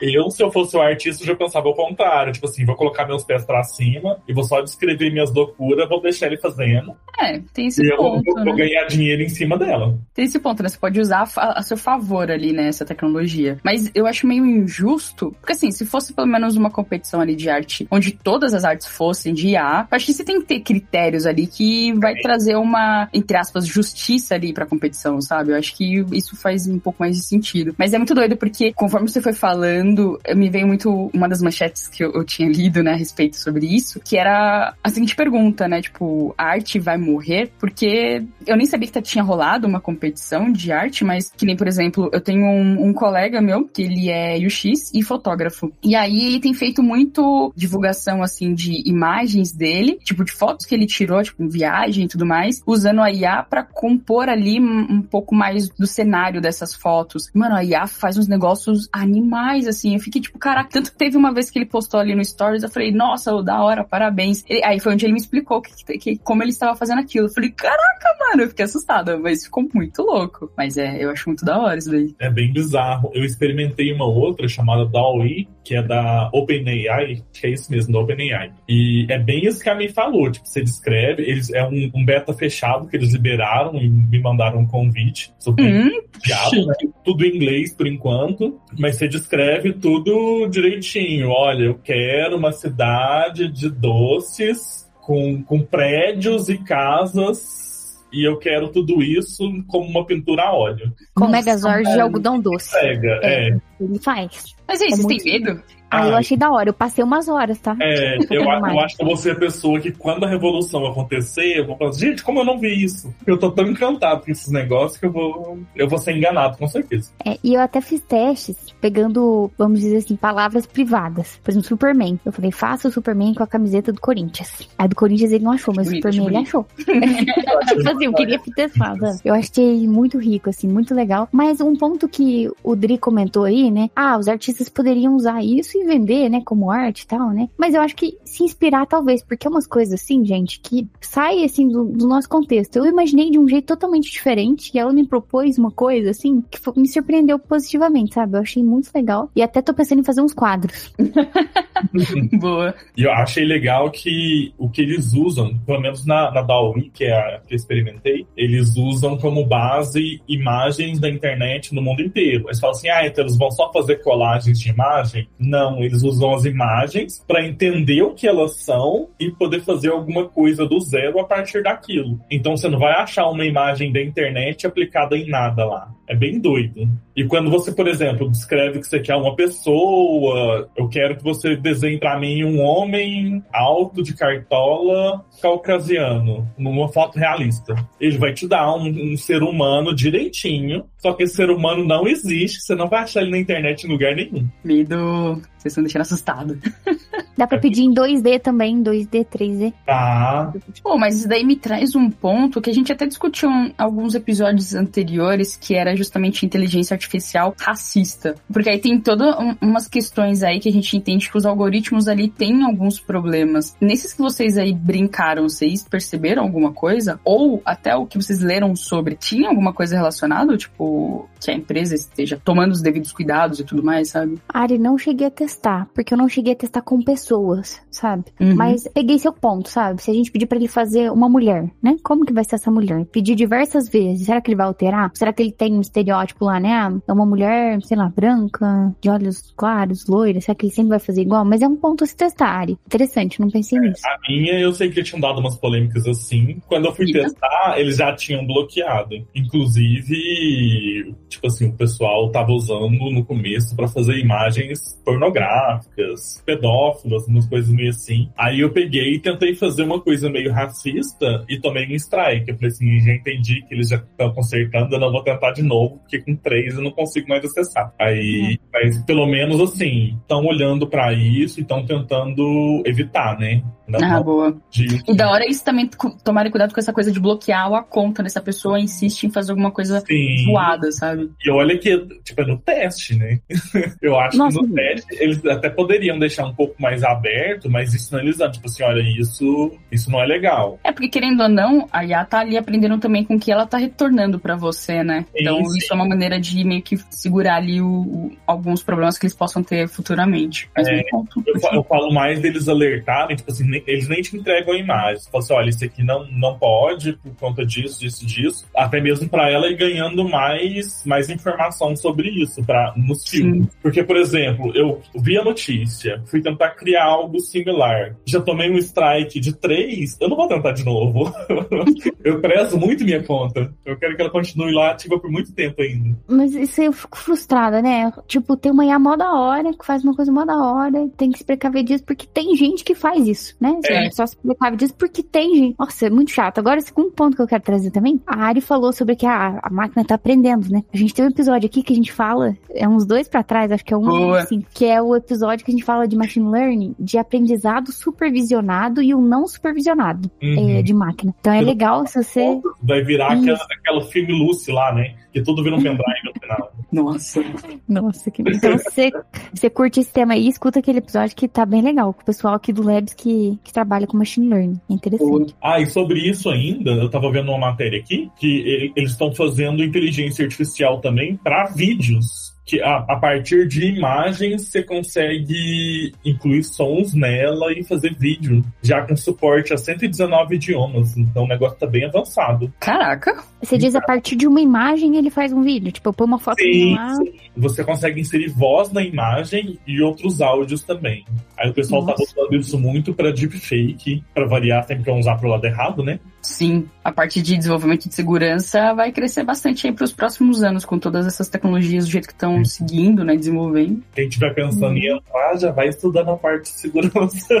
Eu, 0.00 0.30
se 0.30 0.42
eu 0.42 0.50
fosse 0.50 0.76
o 0.76 0.80
artista, 0.80 1.24
já 1.24 1.34
pensava 1.34 1.68
o 1.68 1.74
contrário. 1.74 2.32
Tipo 2.32 2.46
assim, 2.46 2.64
vou 2.64 2.76
colocar 2.76 3.06
meus 3.06 3.24
pés 3.24 3.44
pra 3.44 3.62
cima 3.62 4.18
e 4.26 4.32
vou 4.32 4.44
só 4.44 4.60
descrever 4.60 5.10
minhas 5.10 5.32
loucuras, 5.32 5.88
vou 5.88 6.00
deixar 6.00 6.26
ele 6.26 6.38
fazendo. 6.38 6.94
É, 7.18 7.40
tem 7.52 7.66
esse 7.66 7.84
e 7.84 7.96
ponto. 7.96 8.26
eu 8.26 8.34
vou, 8.34 8.44
né? 8.44 8.52
ganhar 8.52 8.86
dinheiro 8.86 9.22
em 9.22 9.28
cima 9.28 9.58
dela. 9.58 9.98
Tem 10.14 10.24
esse 10.24 10.38
ponto, 10.38 10.62
né? 10.62 10.68
Você 10.68 10.78
pode 10.78 11.00
usar 11.00 11.28
a, 11.36 11.58
a, 11.58 11.62
seu 11.62 11.76
favor 11.76 12.30
ali, 12.30 12.52
né? 12.52 12.68
Essa 12.68 12.84
tecnologia. 12.84 13.58
Mas 13.62 13.90
eu 13.94 14.06
acho 14.06 14.26
meio 14.26 14.44
injusto, 14.46 15.34
porque 15.40 15.52
assim, 15.52 15.70
se 15.70 15.84
fosse 15.84 16.12
pelo 16.14 16.26
menos 16.26 16.56
uma 16.56 16.70
competição 16.70 17.20
ali 17.20 17.36
de 17.36 17.50
arte, 17.50 17.86
onde 17.90 18.12
todas 18.12 18.54
as 18.54 18.64
artes 18.64 18.86
fossem 18.86 19.34
de 19.34 19.48
IA, 19.48 19.86
acho 19.90 20.06
que 20.06 20.12
você 20.14 20.24
tem 20.24 20.40
que 20.40 20.46
ter 20.46 20.60
critérios 20.60 21.26
ali 21.26 21.46
que 21.46 21.92
vai 21.94 22.12
é. 22.12 22.22
trazer 22.22 22.56
uma, 22.56 23.08
entre 23.12 23.36
aspas, 23.36 23.66
justiça 23.66 24.34
ali 24.34 24.52
pra 24.52 24.66
competição, 24.66 25.20
sabe? 25.20 25.52
Eu 25.52 25.56
acho 25.56 25.76
que 25.76 26.04
isso 26.12 26.36
faz 26.36 26.66
um 26.66 26.78
pouco 26.78 27.00
mais 27.00 27.16
de 27.16 27.22
sentido. 27.22 27.74
Mas 27.76 27.92
é 27.92 27.98
muito 27.98 28.14
doido, 28.14 28.36
porque 28.36 28.72
conforme 28.72 29.08
você 29.08 29.20
foi 29.20 29.32
falando, 29.32 29.89
me 30.34 30.48
veio 30.50 30.66
muito 30.66 31.10
uma 31.12 31.28
das 31.28 31.42
manchetes 31.42 31.88
que 31.88 32.04
eu, 32.04 32.12
eu, 32.12 32.24
tinha 32.24 32.48
lido, 32.48 32.82
né, 32.82 32.92
a 32.92 32.96
respeito 32.96 33.36
sobre 33.36 33.66
isso, 33.66 34.00
que 34.00 34.16
era 34.16 34.74
a 34.82 34.88
seguinte 34.88 35.16
pergunta, 35.16 35.68
né, 35.68 35.80
tipo, 35.80 36.34
a 36.36 36.44
arte 36.44 36.78
vai 36.78 36.96
morrer? 36.96 37.50
Porque 37.58 38.24
eu 38.46 38.56
nem 38.56 38.66
sabia 38.66 38.88
que 38.88 39.00
tinha 39.02 39.24
rolado 39.24 39.66
uma 39.66 39.80
competição 39.80 40.50
de 40.50 40.72
arte, 40.72 41.04
mas 41.04 41.30
que 41.30 41.46
nem, 41.46 41.56
por 41.56 41.66
exemplo, 41.66 42.10
eu 42.12 42.20
tenho 42.20 42.44
um, 42.44 42.88
um 42.88 42.92
colega 42.92 43.40
meu, 43.40 43.66
que 43.66 43.82
ele 43.82 44.10
é 44.10 44.38
UX 44.38 44.92
e 44.92 45.02
fotógrafo. 45.02 45.72
E 45.82 45.94
aí 45.94 46.26
ele 46.26 46.40
tem 46.40 46.54
feito 46.54 46.82
muito 46.82 47.52
divulgação, 47.56 48.22
assim, 48.22 48.54
de 48.54 48.88
imagens 48.88 49.52
dele, 49.52 49.98
tipo, 50.04 50.24
de 50.24 50.32
fotos 50.32 50.66
que 50.66 50.74
ele 50.74 50.86
tirou, 50.86 51.22
tipo, 51.22 51.42
em 51.42 51.48
viagem 51.48 52.04
e 52.04 52.08
tudo 52.08 52.26
mais, 52.26 52.62
usando 52.66 53.00
a 53.00 53.10
IA 53.10 53.42
para 53.42 53.62
compor 53.62 54.28
ali 54.28 54.60
um 54.60 55.02
pouco 55.02 55.34
mais 55.34 55.68
do 55.68 55.86
cenário 55.86 56.40
dessas 56.40 56.74
fotos. 56.74 57.30
Mano, 57.34 57.54
a 57.54 57.64
IA 57.64 57.86
faz 57.86 58.16
uns 58.16 58.28
negócios 58.28 58.88
animais, 58.92 59.66
assim, 59.66 59.79
eu 59.88 60.00
fiquei 60.00 60.20
tipo, 60.20 60.38
caraca, 60.38 60.70
tanto 60.70 60.92
que 60.92 60.98
teve 60.98 61.16
uma 61.16 61.32
vez 61.32 61.50
que 61.50 61.58
ele 61.58 61.66
postou 61.66 62.00
ali 62.00 62.14
no 62.14 62.24
Stories, 62.24 62.62
eu 62.62 62.70
falei, 62.70 62.92
nossa, 62.92 63.42
da 63.42 63.62
hora, 63.62 63.84
parabéns. 63.84 64.44
Ele, 64.48 64.64
aí 64.64 64.80
foi 64.80 64.92
onde 64.92 65.04
ele 65.04 65.12
me 65.12 65.20
explicou 65.20 65.60
que, 65.60 65.98
que, 65.98 66.18
como 66.18 66.42
ele 66.42 66.50
estava 66.50 66.76
fazendo 66.76 67.00
aquilo. 67.00 67.26
Eu 67.26 67.32
falei, 67.32 67.50
caraca, 67.50 68.16
mano, 68.18 68.42
eu 68.42 68.48
fiquei 68.48 68.64
assustada, 68.64 69.18
mas 69.18 69.44
ficou 69.44 69.68
muito 69.72 70.02
louco. 70.02 70.50
Mas 70.56 70.76
é, 70.76 71.02
eu 71.02 71.10
acho 71.10 71.28
muito 71.28 71.44
da 71.44 71.58
hora 71.58 71.78
isso 71.78 71.90
daí. 71.90 72.14
É 72.18 72.30
bem 72.30 72.52
bizarro. 72.52 73.10
Eu 73.14 73.24
experimentei 73.24 73.92
uma 73.92 74.06
outra 74.06 74.48
chamada 74.48 74.84
DALL-E, 74.86 75.48
que 75.70 75.76
é 75.76 75.82
da 75.84 76.28
OpenAI, 76.32 77.22
que 77.32 77.46
é 77.46 77.50
isso 77.50 77.70
mesmo, 77.70 77.92
da 77.92 78.00
OpenAI. 78.00 78.50
E 78.68 79.06
é 79.08 79.16
bem 79.16 79.46
isso 79.46 79.62
que 79.62 79.70
a 79.70 79.74
May 79.76 79.88
falou, 79.88 80.28
tipo, 80.28 80.44
você 80.44 80.60
descreve, 80.60 81.22
eles, 81.22 81.48
é 81.52 81.64
um, 81.64 81.92
um 81.94 82.04
beta 82.04 82.32
fechado 82.32 82.88
que 82.88 82.96
eles 82.96 83.12
liberaram 83.12 83.76
e 83.76 83.88
me 83.88 84.18
mandaram 84.20 84.58
um 84.58 84.66
convite 84.66 85.32
sobre 85.38 85.64
hum, 85.64 86.02
piada, 86.20 86.66
né? 86.66 86.74
tudo 87.04 87.24
em 87.24 87.36
inglês 87.36 87.72
por 87.72 87.86
enquanto, 87.86 88.58
mas 88.76 88.96
você 88.96 89.06
descreve 89.06 89.72
tudo 89.74 90.00
tudo 90.10 90.48
direitinho. 90.48 91.28
Olha, 91.28 91.64
eu 91.64 91.74
quero 91.74 92.36
uma 92.36 92.52
cidade 92.52 93.48
de 93.48 93.68
doces 93.68 94.88
com, 95.00 95.42
com 95.42 95.60
prédios 95.60 96.48
e 96.48 96.58
casas 96.58 97.69
e 98.12 98.26
eu 98.26 98.38
quero 98.38 98.68
tudo 98.68 99.02
isso 99.02 99.44
como 99.66 99.88
uma 99.88 100.04
pintura 100.04 100.44
a 100.44 100.52
óleo. 100.52 100.92
Com 101.14 101.28
Megazord 101.28 101.84
de 101.84 102.00
algodão 102.00 102.40
doce. 102.40 102.72
Pega, 102.72 103.20
é. 103.22 103.50
é. 103.50 103.58
Ele 103.80 103.98
faz. 103.98 104.54
Mas 104.66 104.80
aí, 104.80 104.88
É 104.88 104.96
vocês 104.96 105.22
têm 105.22 105.40
medo? 105.40 105.62
Ah, 105.90 106.06
eu 106.06 106.16
achei 106.16 106.36
da 106.36 106.50
hora. 106.50 106.68
Eu 106.68 106.74
passei 106.74 107.02
umas 107.02 107.28
horas, 107.28 107.58
tá? 107.58 107.76
É, 107.80 108.16
eu, 108.30 108.42
eu 108.42 108.80
acho 108.80 108.96
que 108.96 109.02
eu 109.02 109.06
vou 109.06 109.16
ser 109.16 109.32
a 109.32 109.34
pessoa 109.36 109.80
que 109.80 109.90
quando 109.90 110.24
a 110.24 110.28
revolução 110.28 110.86
acontecer, 110.86 111.58
eu 111.58 111.66
vou 111.66 111.76
falar, 111.76 111.92
gente, 111.92 112.22
como 112.22 112.40
eu 112.40 112.44
não 112.44 112.58
vi 112.58 112.84
isso? 112.84 113.12
Eu 113.26 113.38
tô 113.38 113.50
tão 113.50 113.66
encantado 113.66 114.24
com 114.24 114.30
esses 114.30 114.48
negócios 114.48 114.98
que 114.98 115.06
eu 115.06 115.12
vou, 115.12 115.58
eu 115.74 115.88
vou 115.88 115.98
ser 115.98 116.16
enganado, 116.16 116.56
com 116.56 116.68
certeza. 116.68 117.10
É, 117.24 117.36
e 117.42 117.54
eu 117.54 117.60
até 117.60 117.80
fiz 117.80 118.00
testes 118.00 118.56
pegando, 118.80 119.50
vamos 119.58 119.80
dizer 119.80 119.98
assim, 119.98 120.16
palavras 120.16 120.66
privadas. 120.66 121.40
Por 121.42 121.50
exemplo, 121.50 121.68
Superman. 121.68 122.20
Eu 122.24 122.32
falei, 122.32 122.52
faça 122.52 122.88
o 122.88 122.92
Superman 122.92 123.34
com 123.34 123.42
a 123.42 123.46
camiseta 123.46 123.92
do 123.92 124.00
Corinthians. 124.00 124.68
A 124.78 124.86
do 124.86 124.94
Corinthians 124.94 125.32
ele 125.32 125.44
não 125.44 125.52
achou, 125.52 125.74
mas 125.76 125.88
o 125.88 125.94
Superman 125.94 126.26
ele 126.26 126.36
achou. 126.36 126.66
tipo 126.76 127.88
assim, 127.88 128.04
eu 128.04 128.12
queria 128.14 128.38
testar? 128.38 128.94
Eu 129.24 129.34
achei 129.34 129.88
muito 129.88 130.18
rico, 130.18 130.50
assim, 130.50 130.68
muito 130.68 130.94
legal. 130.94 131.28
Mas 131.32 131.60
um 131.60 131.74
ponto 131.74 132.08
que 132.08 132.50
o 132.62 132.76
Dri 132.76 132.98
comentou 132.98 133.44
aí, 133.44 133.70
né? 133.70 133.90
Ah, 133.94 134.18
os 134.18 134.28
artistas 134.28 134.68
poderiam 134.68 135.14
usar 135.14 135.42
isso 135.42 135.79
vender, 135.84 136.28
né? 136.28 136.42
Como 136.44 136.70
arte 136.70 137.02
e 137.02 137.06
tal, 137.06 137.30
né? 137.30 137.48
Mas 137.56 137.74
eu 137.74 137.80
acho 137.80 137.96
que 137.96 138.16
se 138.24 138.42
inspirar, 138.44 138.86
talvez, 138.86 139.22
porque 139.22 139.46
é 139.46 139.50
umas 139.50 139.66
coisas 139.66 140.00
assim, 140.00 140.24
gente, 140.24 140.60
que 140.60 140.88
sai, 141.00 141.44
assim, 141.44 141.68
do, 141.68 141.84
do 141.84 142.06
nosso 142.06 142.28
contexto. 142.28 142.76
Eu 142.76 142.86
imaginei 142.86 143.30
de 143.30 143.38
um 143.38 143.48
jeito 143.48 143.66
totalmente 143.66 144.10
diferente 144.10 144.70
e 144.74 144.78
ela 144.78 144.92
me 144.92 145.06
propôs 145.06 145.58
uma 145.58 145.70
coisa, 145.70 146.10
assim, 146.10 146.42
que 146.50 146.58
fo- 146.58 146.74
me 146.76 146.88
surpreendeu 146.88 147.38
positivamente, 147.38 148.14
sabe? 148.14 148.36
Eu 148.36 148.42
achei 148.42 148.62
muito 148.62 148.90
legal. 148.94 149.30
E 149.34 149.42
até 149.42 149.62
tô 149.62 149.72
pensando 149.74 150.00
em 150.00 150.04
fazer 150.04 150.20
uns 150.20 150.34
quadros. 150.34 150.92
Boa. 152.38 152.74
E 152.96 153.02
eu 153.04 153.12
achei 153.12 153.44
legal 153.44 153.90
que 153.90 154.52
o 154.58 154.68
que 154.68 154.82
eles 154.82 155.12
usam, 155.14 155.56
pelo 155.58 155.80
menos 155.80 156.04
na, 156.06 156.30
na 156.30 156.42
DAWI, 156.42 156.90
que 156.90 157.04
é 157.04 157.12
a 157.12 157.40
que 157.46 157.54
eu 157.54 157.56
experimentei, 157.56 158.26
eles 158.36 158.76
usam 158.76 159.16
como 159.18 159.46
base 159.46 160.20
imagens 160.28 160.98
da 161.00 161.08
internet 161.08 161.74
no 161.74 161.82
mundo 161.82 162.02
inteiro. 162.02 162.46
Eles 162.46 162.60
falam 162.60 162.76
assim, 162.76 162.88
ah, 162.88 163.06
então 163.06 163.24
eles 163.24 163.36
vão 163.36 163.50
só 163.50 163.72
fazer 163.72 163.96
colagens 164.02 164.58
de 164.58 164.68
imagem? 164.70 165.28
Não, 165.38 165.69
eles 165.78 166.02
usam 166.02 166.34
as 166.34 166.44
imagens 166.44 167.24
para 167.26 167.46
entender 167.46 168.02
o 168.02 168.14
que 168.14 168.26
elas 168.26 168.56
são 168.56 169.08
e 169.18 169.30
poder 169.30 169.60
fazer 169.62 169.90
alguma 169.90 170.28
coisa 170.28 170.66
do 170.66 170.80
zero 170.80 171.20
a 171.20 171.24
partir 171.24 171.62
daquilo. 171.62 172.20
Então 172.30 172.56
você 172.56 172.68
não 172.68 172.78
vai 172.78 172.92
achar 172.92 173.28
uma 173.28 173.44
imagem 173.44 173.92
da 173.92 174.02
internet 174.02 174.66
aplicada 174.66 175.16
em 175.16 175.28
nada 175.28 175.64
lá. 175.64 175.90
É 176.10 176.16
bem 176.16 176.40
doido. 176.40 176.90
E 177.14 177.24
quando 177.24 177.48
você, 177.48 177.70
por 177.70 177.86
exemplo, 177.86 178.28
descreve 178.28 178.80
que 178.80 178.86
você 178.88 178.98
quer 178.98 179.14
uma 179.14 179.36
pessoa, 179.36 180.68
eu 180.76 180.88
quero 180.88 181.16
que 181.16 181.22
você 181.22 181.54
desenhe 181.54 182.00
pra 182.00 182.18
mim 182.18 182.42
um 182.42 182.60
homem 182.60 183.44
alto 183.52 184.02
de 184.02 184.12
cartola 184.12 185.24
caucasiano, 185.40 186.48
numa 186.58 186.88
foto 186.88 187.16
realista. 187.16 187.76
Ele 188.00 188.18
vai 188.18 188.32
te 188.32 188.48
dar 188.48 188.74
um, 188.74 189.12
um 189.12 189.16
ser 189.16 189.40
humano 189.44 189.94
direitinho, 189.94 190.84
só 190.98 191.12
que 191.12 191.22
esse 191.22 191.36
ser 191.36 191.48
humano 191.48 191.84
não 191.84 192.08
existe, 192.08 192.60
você 192.60 192.74
não 192.74 192.88
vai 192.88 193.04
achar 193.04 193.22
ele 193.22 193.30
na 193.30 193.38
internet 193.38 193.84
em 193.84 193.90
lugar 193.90 194.16
nenhum. 194.16 194.48
Medo. 194.64 195.40
Vocês 195.60 195.72
estão 195.72 195.84
deixando 195.84 196.02
assustado. 196.02 196.58
Dá 197.36 197.46
pra 197.46 197.58
pedir 197.58 197.82
em 197.82 197.94
2D 197.94 198.40
também, 198.40 198.82
2D, 198.82 199.26
3D. 199.26 199.72
Tá. 199.86 200.52
Pô, 200.82 200.98
mas 200.98 201.18
isso 201.18 201.28
daí 201.28 201.44
me 201.44 201.56
traz 201.56 201.94
um 201.94 202.10
ponto 202.10 202.60
que 202.60 202.70
a 202.70 202.72
gente 202.72 202.92
até 202.92 203.06
discutiu 203.06 203.50
em 203.50 203.74
alguns 203.76 204.14
episódios 204.14 204.74
anteriores, 204.74 205.56
que 205.56 205.74
era 205.74 205.94
justamente 206.00 206.46
inteligência 206.46 206.94
artificial 206.94 207.54
racista. 207.58 208.34
Porque 208.52 208.70
aí 208.70 208.78
tem 208.78 208.98
todas 208.98 209.36
um, 209.38 209.54
umas 209.60 209.86
questões 209.86 210.42
aí 210.42 210.58
que 210.58 210.68
a 210.68 210.72
gente 210.72 210.96
entende 210.96 211.30
que 211.30 211.36
os 211.36 211.46
algoritmos 211.46 212.08
ali 212.08 212.28
têm 212.28 212.64
alguns 212.64 212.98
problemas. 212.98 213.76
Nesses 213.80 214.12
que 214.12 214.20
vocês 214.20 214.56
aí 214.56 214.72
brincaram, 214.72 215.48
vocês 215.48 215.86
perceberam 215.88 216.42
alguma 216.42 216.72
coisa? 216.72 217.20
Ou 217.24 217.60
até 217.64 217.94
o 217.94 218.06
que 218.06 218.16
vocês 218.16 218.40
leram 218.40 218.74
sobre, 218.74 219.14
tinha 219.14 219.48
alguma 219.48 219.72
coisa 219.72 219.96
relacionada? 219.96 220.56
Tipo, 220.56 221.28
que 221.40 221.50
a 221.50 221.54
empresa 221.54 221.94
esteja 221.94 222.40
tomando 222.42 222.72
os 222.72 222.82
devidos 222.82 223.12
cuidados 223.12 223.60
e 223.60 223.64
tudo 223.64 223.82
mais, 223.82 224.10
sabe? 224.10 224.38
Ari, 224.48 224.78
não 224.78 224.96
cheguei 224.96 225.26
a 225.26 225.30
testar, 225.30 225.88
porque 225.94 226.14
eu 226.14 226.18
não 226.18 226.28
cheguei 226.28 226.52
a 226.52 226.56
testar 226.56 226.82
com 226.82 227.02
pessoas, 227.02 227.80
sabe? 227.90 228.24
Uhum. 228.40 228.54
Mas 228.54 228.86
peguei 228.94 229.18
seu 229.18 229.32
ponto, 229.32 229.68
sabe? 229.68 230.02
Se 230.02 230.10
a 230.10 230.14
gente 230.14 230.30
pedir 230.30 230.46
pra 230.46 230.58
ele 230.58 230.68
fazer 230.68 231.10
uma 231.10 231.28
mulher, 231.28 231.70
né? 231.82 231.96
Como 232.02 232.24
que 232.24 232.32
vai 232.32 232.44
ser 232.44 232.56
essa 232.56 232.70
mulher? 232.70 233.04
Pedir 233.06 233.34
diversas 233.34 233.88
vezes, 233.88 234.26
será 234.26 234.40
que 234.40 234.50
ele 234.50 234.56
vai 234.56 234.66
alterar? 234.66 235.10
Será 235.14 235.32
que 235.32 235.42
ele 235.42 235.52
tem 235.52 235.82
estereótipo 235.90 236.44
lá, 236.44 236.58
né? 236.58 237.00
É 237.06 237.12
uma 237.12 237.26
mulher, 237.26 237.82
sei 237.82 237.96
lá, 237.96 238.08
branca, 238.08 238.94
de 239.00 239.10
olhos 239.10 239.52
claros, 239.56 240.06
loira, 240.06 240.40
será 240.40 240.54
que 240.54 240.66
ele 240.66 240.72
sempre 240.72 240.90
vai 240.90 240.98
fazer 240.98 241.22
igual? 241.22 241.44
Mas 241.44 241.62
é 241.62 241.68
um 241.68 241.76
ponto 241.76 242.04
a 242.04 242.06
se 242.06 242.16
testar. 242.16 242.70
Interessante, 242.70 243.40
não 243.40 243.50
pensei 243.50 243.78
nisso. 243.78 244.02
A 244.06 244.16
minha, 244.28 244.58
eu 244.58 244.72
sei 244.72 244.90
que 244.90 245.02
tinham 245.02 245.20
dado 245.20 245.40
umas 245.40 245.56
polêmicas 245.56 246.06
assim. 246.06 246.60
Quando 246.66 246.86
eu 246.86 246.94
fui 246.94 247.06
Eita. 247.06 247.22
testar, 247.22 247.78
eles 247.78 247.96
já 247.96 248.14
tinham 248.14 248.46
bloqueado. 248.46 249.16
Inclusive, 249.34 251.14
tipo 251.28 251.46
assim, 251.46 251.68
o 251.68 251.72
pessoal 251.72 252.30
tava 252.30 252.52
usando 252.52 253.10
no 253.10 253.24
começo 253.24 253.74
pra 253.74 253.88
fazer 253.88 254.18
imagens 254.18 255.00
pornográficas, 255.04 256.42
pedófilas, 256.44 257.26
umas 257.26 257.46
coisas 257.46 257.70
meio 257.70 257.90
assim. 257.90 258.28
Aí 258.36 258.60
eu 258.60 258.70
peguei 258.70 259.14
e 259.14 259.18
tentei 259.18 259.54
fazer 259.54 259.82
uma 259.82 260.00
coisa 260.00 260.30
meio 260.30 260.52
racista 260.52 261.44
e 261.48 261.58
tomei 261.58 261.86
um 261.86 261.94
strike. 261.94 262.50
Eu 262.50 262.56
falei 262.56 262.68
assim, 262.68 263.00
já 263.00 263.12
entendi 263.12 263.62
que 263.66 263.74
eles 263.74 263.88
já 263.88 263.96
estão 263.96 264.32
consertando, 264.32 264.94
eu 264.94 265.00
não 265.00 265.10
vou 265.10 265.22
tentar 265.22 265.52
de 265.52 265.62
novo, 265.62 265.79
porque 265.88 266.20
com 266.20 266.36
três 266.36 266.74
eu 266.74 266.82
não 266.82 266.90
consigo 266.90 267.28
mais 267.28 267.44
acessar. 267.44 267.92
Aí, 267.98 268.58
mas 268.72 268.98
pelo 269.04 269.26
menos 269.26 269.60
assim, 269.60 270.18
estão 270.20 270.44
olhando 270.44 270.86
pra 270.86 271.12
isso 271.12 271.58
e 271.60 271.62
estão 271.62 271.84
tentando 271.84 272.82
evitar, 272.84 273.38
né? 273.38 273.62
Não, 273.88 273.98
Ah, 274.04 274.22
boa. 274.22 274.56
de- 274.70 275.02
E 275.08 275.14
da 275.16 275.28
hora 275.30 275.44
é 275.44 275.48
isso 275.48 275.64
também, 275.64 275.90
tomarem 276.24 276.50
cuidado 276.52 276.72
com 276.72 276.78
essa 276.78 276.92
coisa 276.92 277.10
de 277.10 277.18
bloquear 277.18 277.72
a 277.72 277.82
conta 277.82 278.22
dessa 278.22 278.40
pessoa 278.40 278.78
insiste 278.78 279.24
em 279.24 279.30
fazer 279.30 279.50
alguma 279.50 279.72
coisa 279.72 279.98
Sim. 280.06 280.44
zoada, 280.44 280.92
sabe? 280.92 281.28
E 281.44 281.50
olha 281.50 281.76
que, 281.76 281.98
tipo, 282.24 282.40
é 282.40 282.46
no 282.46 282.56
teste, 282.58 283.16
né? 283.16 283.40
Eu 284.00 284.16
acho 284.18 284.38
Nossa. 284.38 284.60
que 284.60 284.66
no 284.66 284.74
teste 284.74 285.06
eles 285.18 285.44
até 285.44 285.68
poderiam 285.68 286.18
deixar 286.20 286.46
um 286.46 286.54
pouco 286.54 286.80
mais 286.80 287.02
aberto, 287.02 287.68
mas 287.68 288.12
eles 288.12 288.36
dão. 288.38 288.50
Tipo 288.50 288.66
assim, 288.66 288.82
olha, 288.84 289.02
isso, 289.20 289.72
isso 289.90 290.08
não 290.08 290.22
é 290.22 290.26
legal. 290.26 290.78
É 290.84 290.92
porque, 290.92 291.08
querendo 291.08 291.42
ou 291.42 291.48
não, 291.48 291.88
a 291.92 292.04
IA 292.04 292.24
tá 292.24 292.40
ali 292.40 292.56
aprendendo 292.56 292.96
também 292.98 293.24
com 293.24 293.34
o 293.34 293.40
que 293.40 293.50
ela 293.50 293.66
tá 293.66 293.76
retornando 293.76 294.38
pra 294.38 294.54
você, 294.54 295.02
né? 295.02 295.26
Sim, 295.36 295.44
Então, 295.60 295.72
sim. 295.72 295.78
isso 295.78 295.92
é 295.92 295.96
uma 295.96 296.06
maneira 296.08 296.40
de 296.40 296.64
meio 296.64 296.82
que 296.82 296.96
segurar 297.10 297.56
ali 297.56 297.80
o- 297.80 297.86
o- 297.86 298.32
alguns 298.46 298.82
problemas 298.82 299.18
que 299.18 299.26
eles 299.26 299.34
possam 299.34 299.62
ter 299.62 299.88
futuramente. 299.88 300.68
Mas 300.76 300.86
É, 300.88 301.02
ponto. 301.10 301.42
Eu, 301.46 301.54
eu 301.72 301.82
falo 301.84 302.12
mais 302.12 302.40
deles 302.40 302.68
alertarem, 302.68 303.36
tipo 303.36 303.50
assim, 303.50 303.64
nem- 303.68 303.82
eles 303.86 304.08
nem 304.08 304.20
te 304.22 304.36
entregam 304.36 304.74
a 304.74 304.78
imagem. 304.78 305.18
Você 305.20 305.30
fala 305.30 305.44
assim, 305.44 305.54
olha, 305.54 305.68
isso 305.70 305.84
aqui 305.84 306.02
não, 306.02 306.26
não 306.30 306.58
pode 306.58 307.12
por 307.14 307.34
conta 307.36 307.64
disso, 307.64 308.00
disso, 308.00 308.26
disso. 308.26 308.66
Até 308.76 309.00
mesmo 309.00 309.28
pra 309.28 309.50
ela 309.50 309.68
ir 309.68 309.76
ganhando 309.76 310.28
mais, 310.28 311.02
mais 311.04 311.28
informação 311.30 311.94
sobre 311.96 312.28
isso 312.30 312.62
pra, 312.64 312.92
nos 312.96 313.26
filmes. 313.28 313.68
Porque, 313.82 314.02
por 314.02 314.16
exemplo, 314.16 314.72
eu 314.74 315.00
vi 315.16 315.38
a 315.38 315.44
notícia, 315.44 316.22
fui 316.26 316.40
tentar 316.42 316.70
criar 316.70 317.04
algo 317.04 317.38
similar. 317.40 318.16
Já 318.26 318.40
tomei 318.40 318.70
um 318.70 318.76
strike 318.78 319.38
de 319.40 319.52
três, 319.56 320.16
eu 320.20 320.28
não 320.28 320.36
vou 320.36 320.48
tentar 320.48 320.72
de 320.72 320.84
novo. 320.84 321.32
eu 322.24 322.40
prezo 322.40 322.78
muito 322.78 323.04
minha 323.04 323.22
conta. 323.22 323.72
Eu 323.84 323.96
quero 323.96 324.16
que 324.16 324.22
ela 324.22 324.30
continue 324.30 324.72
lá 324.72 324.90
ativa 324.90 325.18
por 325.18 325.30
muito 325.30 325.49
tempo 325.52 325.80
ainda. 325.82 326.16
Mas 326.28 326.54
isso 326.54 326.80
eu 326.80 326.92
fico 326.92 327.16
frustrada, 327.18 327.80
né? 327.82 328.12
Tipo, 328.26 328.56
tem 328.56 328.72
uma 328.72 328.84
IA 328.84 328.98
mó 328.98 329.16
da 329.16 329.32
hora, 329.32 329.72
que 329.72 329.84
faz 329.84 330.02
uma 330.04 330.14
coisa 330.14 330.30
mó 330.32 330.44
da 330.44 330.56
hora, 330.56 331.08
tem 331.16 331.30
que 331.30 331.38
se 331.38 331.44
precaver 331.44 331.82
disso, 331.84 332.04
porque 332.04 332.26
tem 332.26 332.54
gente 332.56 332.84
que 332.84 332.94
faz 332.94 333.26
isso, 333.26 333.56
né? 333.60 333.78
É. 333.86 334.10
Só 334.10 334.26
se 334.26 334.36
precaver 334.36 334.78
disso 334.78 334.94
porque 334.96 335.22
tem 335.22 335.54
gente. 335.54 335.76
Nossa, 335.78 336.06
é 336.06 336.10
muito 336.10 336.30
chato. 336.30 336.58
Agora, 336.58 336.78
o 336.78 336.82
segundo 336.82 337.10
ponto 337.12 337.36
que 337.36 337.42
eu 337.42 337.46
quero 337.46 337.62
trazer 337.62 337.90
também, 337.90 338.20
a 338.26 338.46
Ari 338.46 338.60
falou 338.60 338.92
sobre 338.92 339.16
que 339.16 339.26
a, 339.26 339.60
a 339.62 339.70
máquina 339.70 340.04
tá 340.04 340.14
aprendendo, 340.14 340.68
né? 340.70 340.82
A 340.92 340.96
gente 340.96 341.14
tem 341.14 341.24
um 341.24 341.28
episódio 341.28 341.66
aqui 341.66 341.82
que 341.82 341.92
a 341.92 341.96
gente 341.96 342.12
fala, 342.12 342.56
é 342.70 342.88
uns 342.88 343.04
dois 343.06 343.28
pra 343.28 343.42
trás, 343.42 343.70
acho 343.72 343.84
que 343.84 343.94
é 343.94 343.96
um, 343.96 344.02
Boa. 344.04 344.40
assim, 344.40 344.64
que 344.74 344.84
é 344.84 345.00
o 345.00 345.14
episódio 345.16 345.64
que 345.64 345.70
a 345.70 345.74
gente 345.74 345.84
fala 345.84 346.06
de 346.06 346.16
machine 346.16 346.48
learning, 346.50 346.94
de 346.98 347.18
aprendizado 347.18 347.92
supervisionado 347.92 349.02
e 349.02 349.14
o 349.14 349.20
não 349.20 349.46
supervisionado 349.46 350.30
Uhum. 350.42 350.78
é, 350.78 350.82
de 350.82 350.92
máquina. 350.94 351.34
Então 351.40 351.52
é 351.52 351.60
legal 351.60 352.06
se 352.06 352.22
você 352.22 352.60
Vai 352.82 353.02
virar 353.02 353.32
aquela, 353.32 353.58
aquela 353.78 354.02
filme 354.04 354.32
Lucy 354.32 354.70
lá, 354.72 354.92
né? 354.94 355.14
Que 355.32 355.42
tudo 355.42 355.62
vira 355.62 355.76
um 355.76 355.82
pendrive 355.82 356.20
no 356.24 356.32
final. 356.40 356.72
Nossa. 356.92 357.40
Nossa, 357.88 358.30
que... 358.30 358.42
Então, 358.42 358.76
você, 358.76 359.10
você 359.52 359.70
curte 359.70 360.00
esse 360.00 360.12
tema 360.12 360.34
aí, 360.34 360.48
escuta 360.48 360.80
aquele 360.80 360.98
episódio 360.98 361.36
que 361.36 361.46
tá 361.46 361.64
bem 361.64 361.82
legal, 361.82 362.12
com 362.12 362.22
o 362.22 362.24
pessoal 362.24 362.54
aqui 362.54 362.72
do 362.72 362.82
Labs 362.82 363.14
que, 363.14 363.58
que 363.62 363.72
trabalha 363.72 364.06
com 364.06 364.16
machine 364.16 364.48
learning. 364.48 364.80
É 364.88 364.92
interessante. 364.92 365.54
Ah, 365.62 365.80
e 365.80 365.86
sobre 365.86 366.20
isso 366.20 366.50
ainda, 366.50 366.90
eu 366.90 367.08
tava 367.08 367.30
vendo 367.30 367.50
uma 367.50 367.70
matéria 367.70 367.98
aqui 367.98 368.30
que 368.36 368.92
eles 368.96 369.12
estão 369.12 369.32
fazendo 369.34 369.84
inteligência 369.84 370.44
artificial 370.44 371.00
também 371.00 371.36
para 371.36 371.66
vídeos. 371.66 372.49
Que 372.64 372.80
a, 372.80 372.98
a 373.08 373.16
partir 373.16 373.66
de 373.66 373.86
imagens 373.86 374.68
você 374.68 374.82
consegue 374.82 376.12
incluir 376.24 376.62
sons 376.62 377.14
nela 377.14 377.72
e 377.72 377.82
fazer 377.82 378.14
vídeo, 378.14 378.64
já 378.82 379.02
com 379.02 379.16
suporte 379.16 379.72
a 379.72 379.76
119 379.76 380.54
idiomas. 380.54 381.16
Então 381.16 381.44
o 381.44 381.48
negócio 381.48 381.78
tá 381.78 381.86
bem 381.86 382.04
avançado. 382.04 382.72
Caraca. 382.78 383.42
Você 383.62 383.76
diz 383.76 383.94
a 383.94 384.00
partir 384.00 384.36
de 384.36 384.46
uma 384.46 384.60
imagem 384.60 385.16
ele 385.16 385.30
faz 385.30 385.52
um 385.52 385.62
vídeo. 385.62 385.90
Tipo, 385.90 386.10
eu 386.10 386.12
ponho 386.12 386.28
uma 386.28 386.38
foto 386.38 386.62
Sim, 386.62 386.94
lá. 386.94 387.14
sim. 387.16 387.32
Você 387.56 387.82
consegue 387.82 388.20
inserir 388.20 388.48
voz 388.48 388.92
na 388.92 389.02
imagem 389.02 389.78
e 389.86 390.00
outros 390.00 390.40
áudios 390.40 390.82
também. 390.82 391.24
Aí 391.58 391.68
o 391.70 391.74
pessoal 391.74 392.04
tá 392.06 392.12
Nossa. 392.12 392.22
usando 392.22 392.56
isso 392.56 392.78
muito 392.78 393.12
pra 393.12 393.30
deepfake, 393.32 394.22
pra 394.32 394.46
variar, 394.46 394.84
sempre 394.86 395.04
pra 395.04 395.14
usar 395.14 395.36
pro 395.36 395.48
lado 395.48 395.64
errado, 395.66 396.02
né? 396.04 396.20
Sim, 396.42 396.88
a 397.04 397.12
parte 397.12 397.42
de 397.42 397.56
desenvolvimento 397.56 398.08
de 398.08 398.14
segurança 398.14 398.94
vai 398.94 399.12
crescer 399.12 399.44
bastante 399.44 399.86
aí 399.86 399.92
para 399.92 400.04
os 400.04 400.12
próximos 400.12 400.62
anos, 400.62 400.84
com 400.84 400.98
todas 400.98 401.26
essas 401.26 401.48
tecnologias 401.48 402.04
do 402.06 402.10
jeito 402.10 402.26
que 402.26 402.32
estão 402.32 402.64
seguindo, 402.64 403.24
né, 403.24 403.36
desenvolvendo. 403.36 404.02
Quem 404.14 404.26
estiver 404.26 404.54
pensando 404.54 404.96
em 404.96 405.16
entrar, 405.16 405.56
já 405.56 405.70
vai 405.70 405.88
estudar 405.88 406.24
na 406.24 406.36
parte 406.36 406.64
de 406.64 406.80
segurança. 406.80 407.54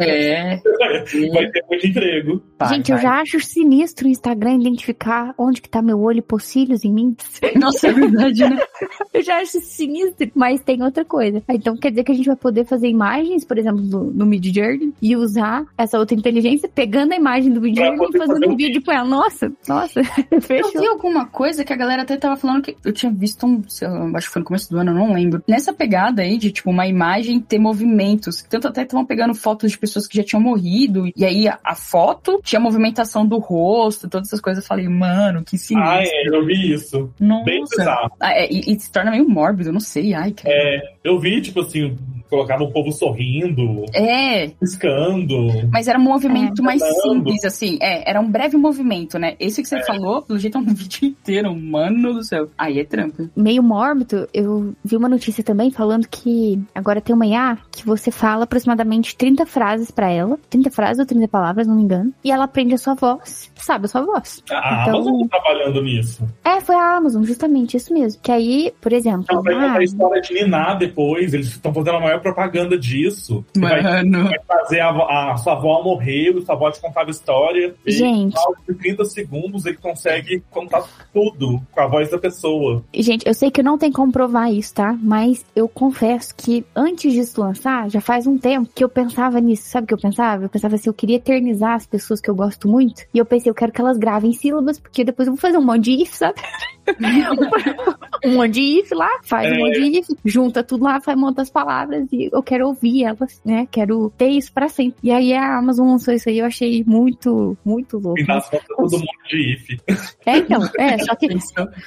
É. 0.00 0.56
vai 1.32 1.50
ter 1.50 1.64
muito 1.68 1.86
emprego. 1.86 2.42
Vai, 2.58 2.68
Gente, 2.68 2.88
vai. 2.90 2.98
eu 2.98 3.02
já 3.02 3.20
acho 3.20 3.40
sinistro 3.40 4.06
o 4.06 4.10
Instagram 4.10 4.54
identificar 4.54 5.34
onde 5.38 5.60
que 5.60 5.68
tá 5.68 5.80
meu 5.82 6.00
olho 6.00 6.18
e 6.18 6.22
pocilhos 6.22 6.84
em 6.84 6.92
mim. 6.92 7.16
Nossa, 7.56 7.88
é 7.88 7.92
verdade, 7.92 8.40
né? 8.40 8.58
eu 9.12 9.22
já 9.22 9.40
acho 9.40 9.60
sinistro, 9.60 10.30
mas 10.34 10.60
tem 10.60 10.82
outra 10.82 11.04
coisa. 11.04 11.42
Então 11.48 11.76
quer 11.76 11.90
dizer 11.90 12.04
que 12.04 12.12
a 12.12 12.14
gente 12.14 12.26
vai 12.26 12.36
poder 12.36 12.64
fazer 12.64 12.88
imagens, 12.88 13.44
por 13.44 13.58
exemplo, 13.58 13.82
no, 13.82 14.04
no 14.04 14.26
Mid 14.26 14.44
Journey 14.54 14.92
e 15.00 15.16
usar 15.16 15.64
essa 15.76 15.98
outra 15.98 16.16
inteligência 16.16 16.68
pegando 16.68 17.12
a 17.12 17.16
imagem 17.16 17.52
do 17.52 17.60
Mid 17.60 17.76
Journey 17.76 17.94
e 17.94 18.25
fazendo 18.26 18.50
um 18.50 18.56
vídeo 18.56 18.82
com 18.82 18.92
ela. 18.92 19.04
Nossa, 19.04 19.52
nossa, 19.68 20.02
fechou. 20.40 20.70
Eu 20.76 20.80
vi 20.80 20.86
alguma 20.86 21.26
coisa 21.26 21.64
que 21.64 21.72
a 21.72 21.76
galera 21.76 22.02
até 22.02 22.16
tava 22.16 22.36
falando 22.36 22.62
que 22.62 22.76
eu 22.84 22.92
tinha 22.92 23.12
visto 23.12 23.46
um, 23.46 23.62
lá, 23.82 24.18
acho 24.18 24.28
que 24.28 24.32
foi 24.32 24.40
no 24.40 24.46
começo 24.46 24.70
do 24.70 24.78
ano, 24.78 24.90
eu 24.90 24.94
não 24.94 25.12
lembro. 25.12 25.42
Nessa 25.46 25.72
pegada 25.72 26.22
aí 26.22 26.36
de, 26.38 26.50
tipo, 26.50 26.70
uma 26.70 26.86
imagem 26.86 27.40
ter 27.40 27.58
movimentos. 27.58 28.42
Tanto 28.42 28.68
até 28.68 28.82
estavam 28.82 29.04
pegando 29.04 29.34
fotos 29.34 29.70
de 29.70 29.78
pessoas 29.78 30.06
que 30.06 30.16
já 30.16 30.24
tinham 30.24 30.40
morrido. 30.40 31.10
E 31.16 31.24
aí 31.24 31.48
a, 31.48 31.58
a, 31.64 31.74
foto 31.74 32.40
tinha 32.42 32.60
movimentação 32.60 33.26
do 33.26 33.38
rosto, 33.38 34.08
todas 34.08 34.28
essas 34.28 34.40
coisas. 34.40 34.62
Eu 34.62 34.68
falei, 34.68 34.88
mano, 34.88 35.44
que 35.44 35.58
sinistro. 35.58 35.90
Ah, 35.90 36.02
é, 36.02 36.28
eu 36.28 36.44
vi 36.44 36.72
isso. 36.72 37.12
Nossa. 37.20 37.44
Bem 37.44 37.64
bizarro. 37.64 38.10
Ah, 38.20 38.32
é, 38.32 38.48
e, 38.50 38.72
e, 38.72 38.80
se 38.80 38.90
torna 38.90 39.10
meio 39.10 39.28
mórbido, 39.28 39.72
não 39.72 39.80
sei. 39.80 40.14
Ai, 40.14 40.32
cara. 40.32 40.54
É, 40.54 40.80
eu 41.04 41.18
vi, 41.18 41.40
tipo 41.40 41.60
assim, 41.60 41.96
colocava 42.28 42.62
o 42.64 42.72
povo 42.72 42.92
sorrindo. 42.92 43.84
É. 43.94 44.48
Piscando. 44.48 45.68
Mas 45.72 45.88
era 45.88 45.98
um 45.98 46.02
movimento 46.02 46.60
é. 46.62 46.64
mais 46.64 46.82
simples, 47.02 47.44
assim. 47.44 47.78
É, 47.80 48.08
era 48.08 48.20
um 48.20 48.30
breve 48.30 48.56
movimento, 48.56 49.18
né? 49.18 49.34
Esse 49.38 49.62
que 49.62 49.68
você 49.68 49.76
é. 49.76 49.84
falou, 49.84 50.22
pelo 50.22 50.38
jeito 50.38 50.58
é 50.58 50.60
um 50.60 50.64
vídeo 50.74 51.08
inteiro, 51.08 51.54
mano 51.54 52.14
do 52.14 52.24
céu. 52.24 52.48
Aí 52.56 52.78
é 52.78 52.84
trampo. 52.84 53.28
Meio 53.36 53.62
mórbido, 53.62 54.28
eu 54.32 54.74
vi 54.84 54.96
uma 54.96 55.08
notícia 55.08 55.42
também 55.42 55.70
falando 55.70 56.06
que 56.08 56.60
agora 56.74 57.00
tem 57.00 57.14
uma 57.14 57.26
IA 57.26 57.58
que 57.70 57.86
você 57.86 58.10
fala 58.10 58.44
aproximadamente 58.44 59.16
30 59.16 59.46
frases 59.46 59.90
para 59.90 60.10
ela. 60.10 60.38
30 60.50 60.70
frases 60.70 60.98
ou 60.98 61.06
30 61.06 61.28
palavras, 61.28 61.66
não 61.66 61.76
me 61.76 61.82
engano. 61.82 62.12
E 62.24 62.30
ela 62.30 62.44
aprende 62.44 62.74
a 62.74 62.78
sua 62.78 62.94
voz, 62.94 63.50
sabe 63.54 63.86
a 63.86 63.88
sua 63.88 64.02
voz. 64.02 64.42
A 64.50 64.82
então, 64.82 64.96
Amazon 64.96 65.28
tá 65.28 65.40
trabalhando 65.40 65.82
nisso. 65.82 66.24
É, 66.44 66.60
foi 66.60 66.76
a 66.76 66.96
Amazon, 66.96 67.22
justamente, 67.24 67.76
isso 67.76 67.92
mesmo. 67.92 68.20
Que 68.22 68.32
aí, 68.32 68.72
por 68.80 68.92
exemplo. 68.92 69.24
Então, 69.24 69.42
vai 69.42 69.54
contar 69.54 69.78
a 69.78 69.84
história 69.84 70.22
de 70.22 70.34
Niná 70.34 70.74
depois, 70.74 71.34
eles 71.34 71.48
estão 71.48 71.72
fazendo 71.72 71.96
a 71.96 72.00
maior 72.00 72.15
propaganda 72.20 72.78
disso. 72.78 73.44
Mano. 73.56 73.82
Vai, 73.82 74.24
vai 74.24 74.40
fazer 74.46 74.80
a, 74.80 75.32
a, 75.32 75.36
sua 75.36 75.54
avó 75.54 75.82
morreu, 75.82 76.40
sua 76.42 76.54
avó 76.54 76.70
te 76.70 76.80
contava 76.80 77.10
história. 77.10 77.74
Gente. 77.86 78.36
em 78.68 78.74
30 78.74 79.04
segundos 79.04 79.66
ele 79.66 79.76
consegue 79.76 80.42
contar 80.50 80.84
tudo 81.12 81.60
com 81.70 81.80
a 81.80 81.86
voz 81.86 82.10
da 82.10 82.18
pessoa. 82.18 82.84
Gente, 82.94 83.26
eu 83.26 83.34
sei 83.34 83.50
que 83.50 83.62
não 83.62 83.78
tem 83.78 83.90
como 83.92 84.12
provar 84.12 84.50
isso, 84.50 84.74
tá? 84.74 84.96
Mas 85.00 85.44
eu 85.54 85.68
confesso 85.68 86.34
que 86.36 86.64
antes 86.74 87.12
disso 87.12 87.40
lançar, 87.40 87.90
já 87.90 88.00
faz 88.00 88.26
um 88.26 88.38
tempo 88.38 88.70
que 88.74 88.84
eu 88.84 88.88
pensava 88.88 89.40
nisso. 89.40 89.68
Sabe 89.68 89.84
o 89.84 89.88
que 89.88 89.94
eu 89.94 89.98
pensava? 89.98 90.44
Eu 90.44 90.48
pensava 90.48 90.74
assim, 90.74 90.88
eu 90.88 90.94
queria 90.94 91.16
eternizar 91.16 91.74
as 91.74 91.86
pessoas 91.86 92.20
que 92.20 92.30
eu 92.30 92.34
gosto 92.34 92.68
muito. 92.68 93.02
E 93.12 93.18
eu 93.18 93.24
pensei, 93.24 93.50
eu 93.50 93.54
quero 93.54 93.72
que 93.72 93.80
elas 93.80 93.98
gravem 93.98 94.32
sílabas, 94.32 94.78
porque 94.78 95.04
depois 95.04 95.26
eu 95.26 95.34
vou 95.34 95.40
fazer 95.40 95.58
um 95.58 95.64
monte 95.64 95.84
de 95.84 96.02
if, 96.02 96.14
sabe? 96.14 96.40
um 98.24 98.34
monte 98.34 98.52
de 98.52 98.80
if 98.80 98.90
lá, 98.92 99.08
faz 99.22 99.50
é. 99.50 99.54
um 99.54 99.58
monte 99.58 99.80
de 99.80 99.98
if, 99.98 100.08
junta 100.24 100.62
tudo 100.62 100.84
lá, 100.84 101.00
faz, 101.00 101.18
monta 101.18 101.42
as 101.42 101.50
palavras 101.50 102.05
e 102.12 102.30
eu 102.32 102.42
quero 102.42 102.66
ouvir 102.66 103.04
elas, 103.04 103.40
né? 103.44 103.66
Quero 103.70 104.12
ter 104.16 104.28
isso 104.28 104.52
pra 104.52 104.68
sempre. 104.68 104.98
E 105.02 105.10
aí 105.10 105.32
a 105.32 105.58
Amazon 105.58 105.88
lançou 105.88 106.14
isso 106.14 106.28
aí, 106.28 106.38
eu 106.38 106.46
achei 106.46 106.84
muito, 106.86 107.56
muito 107.64 107.98
louco. 107.98 108.20
E 108.20 108.26
nas 108.26 108.48
todo 108.50 108.98
mundo 108.98 109.06
de 109.28 109.52
if. 109.52 109.80
É, 110.24 110.38
então, 110.38 110.60
é, 110.78 110.98
só 110.98 111.14
que, 111.14 111.28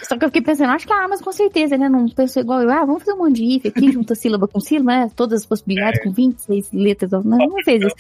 só 0.04 0.18
que 0.18 0.26
eu 0.26 0.30
fiquei 0.30 0.42
pensando, 0.42 0.72
acho 0.72 0.88
que 0.88 0.94
a 0.94 1.04
Amazon 1.04 1.26
com 1.26 1.32
certeza, 1.32 1.78
né? 1.78 1.90
Não 1.90 2.08
pensou 2.08 2.42
igual 2.42 2.62
eu, 2.62 2.70
ah, 2.70 2.86
vamos 2.86 3.04
fazer 3.04 3.14
um 3.14 3.24
monte 3.24 3.36
de 3.36 3.58
if 3.58 3.66
aqui, 3.66 3.92
junta 3.92 4.16
sílaba 4.16 4.48
com 4.48 4.60
sílaba, 4.60 4.92
né? 4.92 5.12
Todas 5.16 5.42
as 5.42 5.46
possibilidades 5.46 6.00
é. 6.00 6.04
com 6.04 6.12
26 6.12 6.72
letras. 6.72 7.12
Não, 7.12 7.38
não 7.38 7.64
fez 7.64 7.84
isso. 7.84 7.96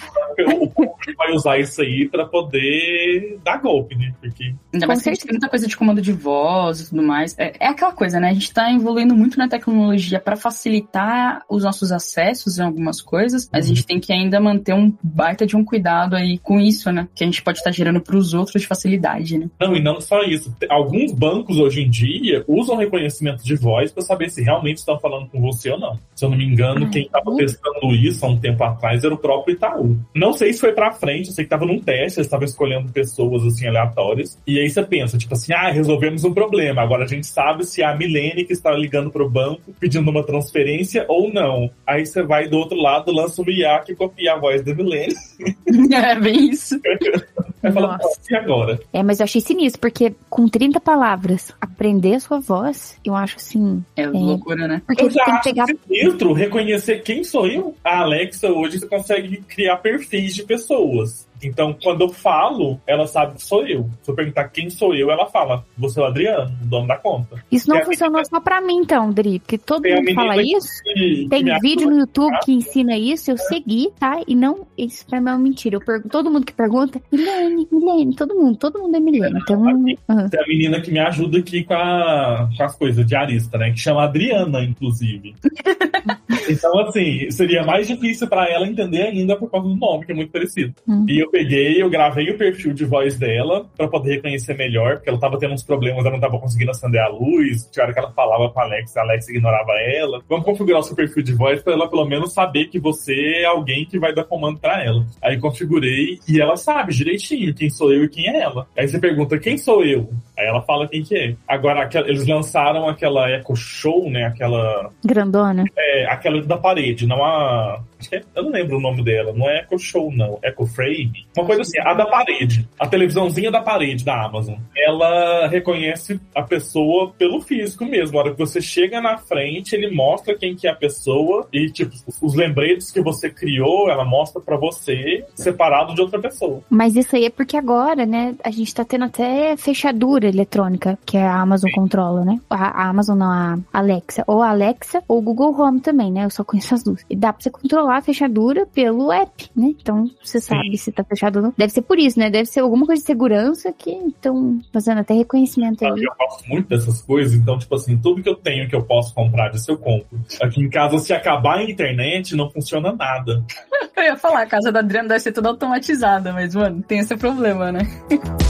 O 0.61 0.69
público 0.69 1.13
vai 1.17 1.31
usar 1.33 1.59
isso 1.59 1.81
aí 1.81 2.07
pra 2.07 2.25
poder 2.25 3.39
dar 3.43 3.57
golpe, 3.57 3.95
né? 3.95 4.13
Porque... 4.19 4.53
Ainda 4.73 4.87
mais 4.87 5.03
que 5.03 5.11
tem 5.11 5.31
muita 5.31 5.49
coisa 5.49 5.67
de 5.67 5.75
comando 5.75 6.01
de 6.01 6.11
voz 6.11 6.81
e 6.81 6.89
tudo 6.89 7.03
mais. 7.03 7.37
É, 7.37 7.53
é 7.59 7.67
aquela 7.67 7.91
coisa, 7.91 8.19
né? 8.19 8.29
A 8.29 8.33
gente 8.33 8.53
tá 8.53 8.71
evoluindo 8.71 9.15
muito 9.15 9.37
na 9.37 9.47
tecnologia 9.47 10.19
para 10.19 10.35
facilitar 10.35 11.43
os 11.49 11.63
nossos 11.63 11.91
acessos 11.91 12.08
em 12.17 12.63
algumas 12.63 13.01
coisas, 13.01 13.49
mas 13.51 13.65
a 13.65 13.67
gente 13.67 13.85
tem 13.85 13.99
que 13.99 14.13
ainda 14.13 14.39
manter 14.39 14.73
um 14.73 14.93
baita 15.03 15.45
de 15.45 15.55
um 15.55 15.63
cuidado 15.63 16.15
aí 16.15 16.37
com 16.37 16.59
isso, 16.59 16.91
né? 16.91 17.07
Que 17.15 17.23
a 17.23 17.27
gente 17.27 17.41
pode 17.41 17.59
estar 17.59 17.71
gerando 17.71 18.01
para 18.01 18.15
os 18.15 18.33
outros 18.33 18.61
de 18.61 18.67
facilidade, 18.67 19.37
né? 19.37 19.49
Não, 19.59 19.75
e 19.75 19.81
não 19.81 19.99
só 19.99 20.23
isso. 20.23 20.53
Alguns 20.69 21.11
bancos 21.11 21.57
hoje 21.57 21.81
em 21.81 21.89
dia 21.89 22.43
usam 22.47 22.77
reconhecimento 22.77 23.43
de 23.43 23.55
voz 23.55 23.91
para 23.91 24.03
saber 24.03 24.29
se 24.29 24.41
realmente 24.41 24.77
estão 24.77 24.99
falando 24.99 25.27
com 25.27 25.39
você 25.41 25.71
ou 25.71 25.79
não. 25.79 25.99
Se 26.15 26.25
eu 26.25 26.29
não 26.29 26.37
me 26.37 26.45
engano, 26.45 26.85
ah, 26.85 26.89
quem 26.89 27.03
estava 27.03 27.35
testando 27.35 27.93
isso 27.93 28.25
há 28.25 28.29
um 28.29 28.37
tempo 28.37 28.63
atrás 28.63 29.03
era 29.03 29.13
o 29.13 29.17
próprio 29.17 29.53
Itaú. 29.53 29.97
Não 30.15 30.33
sei 30.33 30.53
se 30.53 30.59
foi 30.59 30.73
para 30.73 30.91
frente, 30.91 31.29
eu 31.29 31.33
sei 31.33 31.45
que 31.45 31.53
estava 31.53 31.65
num 31.65 31.79
teste, 31.79 32.19
eles 32.19 32.27
estavam 32.27 32.45
escolhendo 32.45 32.91
pessoas 32.91 33.43
assim 33.45 33.67
aleatórias. 33.67 34.37
E 34.45 34.59
aí 34.59 34.69
você 34.69 34.83
pensa, 34.83 35.17
tipo 35.17 35.33
assim, 35.33 35.53
ah, 35.53 35.71
resolvemos 35.71 36.23
um 36.23 36.33
problema. 36.33 36.81
Agora 36.81 37.03
a 37.03 37.07
gente 37.07 37.27
sabe 37.27 37.65
se 37.65 37.81
é 37.81 37.85
a 37.85 37.95
Milene 37.95 38.45
que 38.45 38.53
está 38.53 38.71
ligando 38.71 39.11
pro 39.11 39.29
banco 39.29 39.73
pedindo 39.79 40.09
uma 40.09 40.23
transferência 40.23 41.05
ou 41.07 41.31
não. 41.31 41.69
Aí 41.85 41.98
você 42.05 42.23
vai 42.23 42.47
do 42.47 42.57
outro 42.57 42.77
lado, 42.77 43.11
lança 43.11 43.41
o 43.41 43.49
IA 43.49 43.79
que 43.79 43.95
copia 43.95 44.33
a 44.33 44.37
voz 44.37 44.63
da 44.63 44.73
Milene. 44.73 45.15
É 45.93 46.15
bem 46.15 46.49
isso. 46.49 46.79
Vai 47.61 47.71
falar, 47.73 47.99
e 48.29 48.35
agora? 48.35 48.79
É, 48.93 49.03
mas 49.03 49.19
eu 49.19 49.25
achei 49.25 49.41
sinistro, 49.41 49.81
porque 49.81 50.13
com 50.29 50.47
30 50.47 50.79
palavras, 50.79 51.51
aprender 51.59 52.15
a 52.15 52.19
sua 52.19 52.39
voz, 52.39 52.97
eu 53.03 53.13
acho 53.13 53.35
assim. 53.35 53.83
É, 53.97 54.03
é 54.03 54.07
loucura, 54.07 54.65
né? 54.67 54.81
Porque 54.87 55.03
eu 55.03 55.09
já 55.09 55.25
tem 55.25 55.35
que 55.35 55.43
pegar. 55.43 55.65
Sinistro 55.67 56.31
reconhecer 56.31 57.03
quem 57.03 57.23
sou 57.23 57.47
eu. 57.47 57.75
A 57.83 57.99
Alexa 57.99 58.49
hoje 58.49 58.79
você 58.79 58.87
consegue 58.87 59.41
criar 59.41 59.77
perfis 59.77 60.35
de 60.35 60.43
pessoas. 60.43 61.27
Então, 61.43 61.75
quando 61.81 62.01
eu 62.01 62.09
falo, 62.09 62.79
ela 62.85 63.07
sabe 63.07 63.35
que 63.35 63.43
sou 63.43 63.65
eu. 63.65 63.89
Se 64.01 64.11
eu 64.11 64.15
perguntar 64.15 64.49
quem 64.49 64.69
sou 64.69 64.93
eu, 64.93 65.11
ela 65.11 65.25
fala, 65.27 65.65
você 65.77 65.99
é 65.99 66.03
o 66.03 66.05
Adriano, 66.05 66.51
o 66.61 66.65
dono 66.65 66.87
da 66.87 66.97
conta. 66.97 67.43
Isso 67.51 67.69
não 67.69 67.83
funcionou 67.83 68.23
só 68.25 68.39
pra 68.39 68.61
mim, 68.61 68.77
então, 68.77 69.11
Dri, 69.11 69.39
porque 69.39 69.57
todo 69.57 69.87
mundo 69.87 70.13
fala 70.13 70.41
isso. 70.41 70.83
Que, 70.83 71.27
tem 71.29 71.45
que 71.45 71.59
vídeo 71.59 71.89
no 71.89 71.99
YouTube 71.99 72.37
que 72.43 72.51
ensina 72.51 72.97
isso, 72.97 73.31
eu 73.31 73.37
segui, 73.37 73.91
tá? 73.99 74.21
E 74.27 74.35
não, 74.35 74.67
isso 74.77 75.05
pra 75.05 75.19
mim 75.19 75.29
é 75.29 75.33
uma 75.33 75.39
mentira. 75.39 75.75
Eu 75.75 75.81
pergunto, 75.81 76.09
todo 76.09 76.31
mundo 76.31 76.45
que 76.45 76.53
pergunta, 76.53 77.01
Milene, 77.11 77.67
Milene, 77.71 78.15
todo 78.15 78.35
mundo, 78.35 78.57
todo 78.57 78.79
mundo 78.79 78.95
é 78.95 78.99
Milene. 78.99 79.39
Então, 79.41 79.61
uhum. 79.61 79.87
É 79.87 80.43
a 80.43 80.47
menina 80.47 80.81
que 80.81 80.91
me 80.91 80.99
ajuda 80.99 81.39
aqui 81.39 81.63
com, 81.63 81.73
a, 81.73 82.49
com 82.55 82.63
as 82.63 82.75
coisas, 82.75 83.05
diarista, 83.05 83.57
né? 83.57 83.71
Que 83.71 83.79
chama 83.79 84.03
Adriana, 84.03 84.61
inclusive. 84.63 85.35
então, 86.49 86.79
assim, 86.79 87.29
seria 87.31 87.63
mais 87.63 87.87
difícil 87.87 88.27
pra 88.27 88.49
ela 88.49 88.67
entender 88.67 89.03
ainda 89.03 89.35
por 89.35 89.49
causa 89.49 89.67
do 89.67 89.75
nome, 89.75 90.05
que 90.05 90.11
é 90.11 90.15
muito 90.15 90.31
parecido. 90.31 90.73
Uhum. 90.87 91.05
E 91.07 91.19
eu 91.19 91.28
eu 91.29 91.31
peguei, 91.31 91.81
eu 91.81 91.89
gravei 91.89 92.29
o 92.31 92.37
perfil 92.37 92.73
de 92.73 92.83
voz 92.83 93.17
dela 93.17 93.65
para 93.77 93.87
poder 93.87 94.15
reconhecer 94.15 94.55
melhor, 94.55 94.95
porque 94.95 95.09
ela 95.09 95.19
tava 95.19 95.37
tendo 95.37 95.53
uns 95.53 95.63
problemas, 95.63 96.03
ela 96.03 96.13
não 96.13 96.19
tava 96.19 96.39
conseguindo 96.39 96.71
acender 96.71 96.99
a 96.99 97.07
luz, 97.07 97.69
tinha 97.71 97.83
hora 97.83 97.93
que 97.93 97.99
ela 97.99 98.11
falava 98.11 98.49
com 98.49 98.59
a 98.59 98.63
Alex, 98.63 98.97
a 98.97 99.01
Alex 99.01 99.29
ignorava 99.29 99.71
ela. 99.79 100.21
Vamos 100.27 100.45
configurar 100.45 100.81
o 100.81 100.83
seu 100.83 100.95
perfil 100.95 101.23
de 101.23 101.33
voz 101.33 101.61
para 101.61 101.73
ela 101.73 101.89
pelo 101.89 102.05
menos 102.05 102.33
saber 102.33 102.65
que 102.65 102.79
você 102.79 103.13
é 103.41 103.45
alguém 103.45 103.85
que 103.85 103.99
vai 103.99 104.13
dar 104.13 104.23
comando 104.23 104.59
para 104.59 104.83
ela. 104.83 105.05
Aí 105.21 105.39
configurei 105.39 106.19
e 106.27 106.41
ela 106.41 106.57
sabe 106.57 106.93
direitinho 106.93 107.53
quem 107.53 107.69
sou 107.69 107.93
eu 107.93 108.05
e 108.05 108.09
quem 108.09 108.27
é 108.27 108.41
ela. 108.41 108.67
Aí 108.75 108.87
você 108.87 108.99
pergunta 108.99 109.37
quem 109.37 109.57
sou 109.57 109.83
eu? 109.85 110.09
Aí 110.39 110.47
ela 110.47 110.61
fala 110.61 110.87
quem 110.87 111.03
que 111.03 111.17
é. 111.17 111.35
Agora, 111.45 111.89
eles 112.07 112.25
lançaram 112.25 112.87
aquela 112.87 113.29
Echo 113.29 113.57
Show, 113.57 114.09
né? 114.09 114.23
Aquela. 114.23 114.89
Grandona. 115.03 115.65
É, 115.77 116.05
aquela 116.05 116.41
da 116.41 116.57
parede, 116.57 117.05
não 117.05 117.23
a. 117.23 117.83
É, 118.09 118.21
eu 118.33 118.43
não 118.43 118.51
lembro 118.51 118.77
o 118.77 118.81
nome 118.81 119.03
dela. 119.03 119.33
Não 119.33 119.49
é 119.49 119.59
Echo 119.59 119.77
Show, 119.77 120.11
não. 120.13 120.39
Echo 120.41 120.65
Frame. 120.65 121.18
Uma 121.37 121.45
coisa 121.45 121.61
assim, 121.61 121.79
a 121.79 121.93
da 121.93 122.05
parede. 122.05 122.67
A 122.79 122.87
televisãozinha 122.87 123.51
da 123.51 123.61
parede 123.61 124.03
da 124.03 124.25
Amazon. 124.25 124.55
Ela 124.75 125.47
reconhece 125.47 126.19
a 126.35 126.41
pessoa 126.41 127.11
pelo 127.17 127.41
físico 127.41 127.85
mesmo. 127.85 128.17
A 128.17 128.21
hora 128.21 128.31
que 128.31 128.37
você 128.37 128.61
chega 128.61 129.01
na 129.01 129.17
frente, 129.17 129.75
ele 129.75 129.89
mostra 129.91 130.37
quem 130.37 130.55
que 130.55 130.67
é 130.67 130.71
a 130.71 130.75
pessoa 130.75 131.47
e, 131.51 131.69
tipo, 131.69 131.95
os 132.21 132.33
lembretes 132.33 132.91
que 132.91 133.01
você 133.01 133.29
criou, 133.29 133.89
ela 133.89 134.05
mostra 134.05 134.41
para 134.41 134.57
você 134.57 135.25
separado 135.35 135.93
de 135.93 136.01
outra 136.01 136.19
pessoa. 136.19 136.61
Mas 136.69 136.95
isso 136.95 137.15
aí 137.15 137.25
é 137.25 137.29
porque 137.29 137.57
agora, 137.57 138.05
né, 138.05 138.35
a 138.43 138.51
gente 138.51 138.73
tá 138.73 138.83
tendo 138.83 139.05
até 139.05 139.55
fechadura 139.57 140.27
eletrônica 140.27 140.97
que 141.05 141.17
a 141.17 141.39
Amazon 141.39 141.69
Sim. 141.69 141.75
controla, 141.75 142.25
né? 142.25 142.39
A, 142.49 142.83
a, 142.83 142.89
Amazon 142.89 143.17
não, 143.17 143.31
a 143.31 143.57
Alexa. 143.71 144.23
Ou 144.27 144.41
a 144.41 144.49
Alexa 144.49 145.03
ou 145.07 145.19
o 145.19 145.21
Google 145.21 145.59
Home 145.59 145.79
também, 145.79 146.11
né? 146.11 146.25
Eu 146.25 146.29
só 146.29 146.43
conheço 146.43 146.73
as 146.73 146.83
duas. 146.83 147.05
E 147.09 147.15
dá 147.15 147.33
pra 147.33 147.41
você 147.41 147.49
controlar 147.49 147.97
a 147.97 148.01
fechadura 148.01 148.65
pelo 148.65 149.11
app, 149.11 149.49
né? 149.55 149.73
Então 149.79 150.09
você 150.23 150.39
sabe 150.39 150.71
Sim. 150.71 150.77
se 150.77 150.91
tá 150.91 151.03
fechado 151.09 151.41
não. 151.41 151.53
Deve 151.57 151.73
ser 151.73 151.81
por 151.81 151.97
isso, 151.99 152.19
né? 152.19 152.29
Deve 152.29 152.45
ser 152.45 152.61
alguma 152.61 152.85
coisa 152.85 153.01
de 153.01 153.05
segurança 153.05 153.73
que 153.73 153.91
estão 153.91 154.59
fazendo 154.71 154.99
até 154.99 155.13
reconhecimento 155.13 155.83
aí. 155.83 155.89
Eu 155.89 156.13
gosto 156.17 156.47
muito 156.47 156.69
dessas 156.69 157.01
coisas, 157.01 157.33
então, 157.33 157.57
tipo 157.57 157.75
assim, 157.75 157.97
tudo 157.97 158.21
que 158.21 158.29
eu 158.29 158.35
tenho 158.35 158.69
que 158.69 158.75
eu 158.75 158.83
posso 158.83 159.13
comprar 159.13 159.49
disso 159.49 159.71
eu 159.71 159.77
compro. 159.77 160.19
Aqui 160.41 160.61
em 160.61 160.69
casa, 160.69 160.97
se 160.99 161.11
acabar 161.11 161.57
a 161.57 161.63
internet, 161.63 162.35
não 162.35 162.49
funciona 162.49 162.93
nada. 162.93 163.43
Eu 163.97 164.03
ia 164.03 164.17
falar, 164.17 164.43
a 164.43 164.45
casa 164.45 164.71
da 164.71 164.79
Adriana 164.79 165.09
deve 165.09 165.19
ser 165.19 165.33
toda 165.33 165.49
automatizada, 165.49 166.31
mas, 166.31 166.55
mano, 166.55 166.81
tem 166.81 166.99
esse 166.99 167.17
problema, 167.17 167.69
né? 167.69 167.81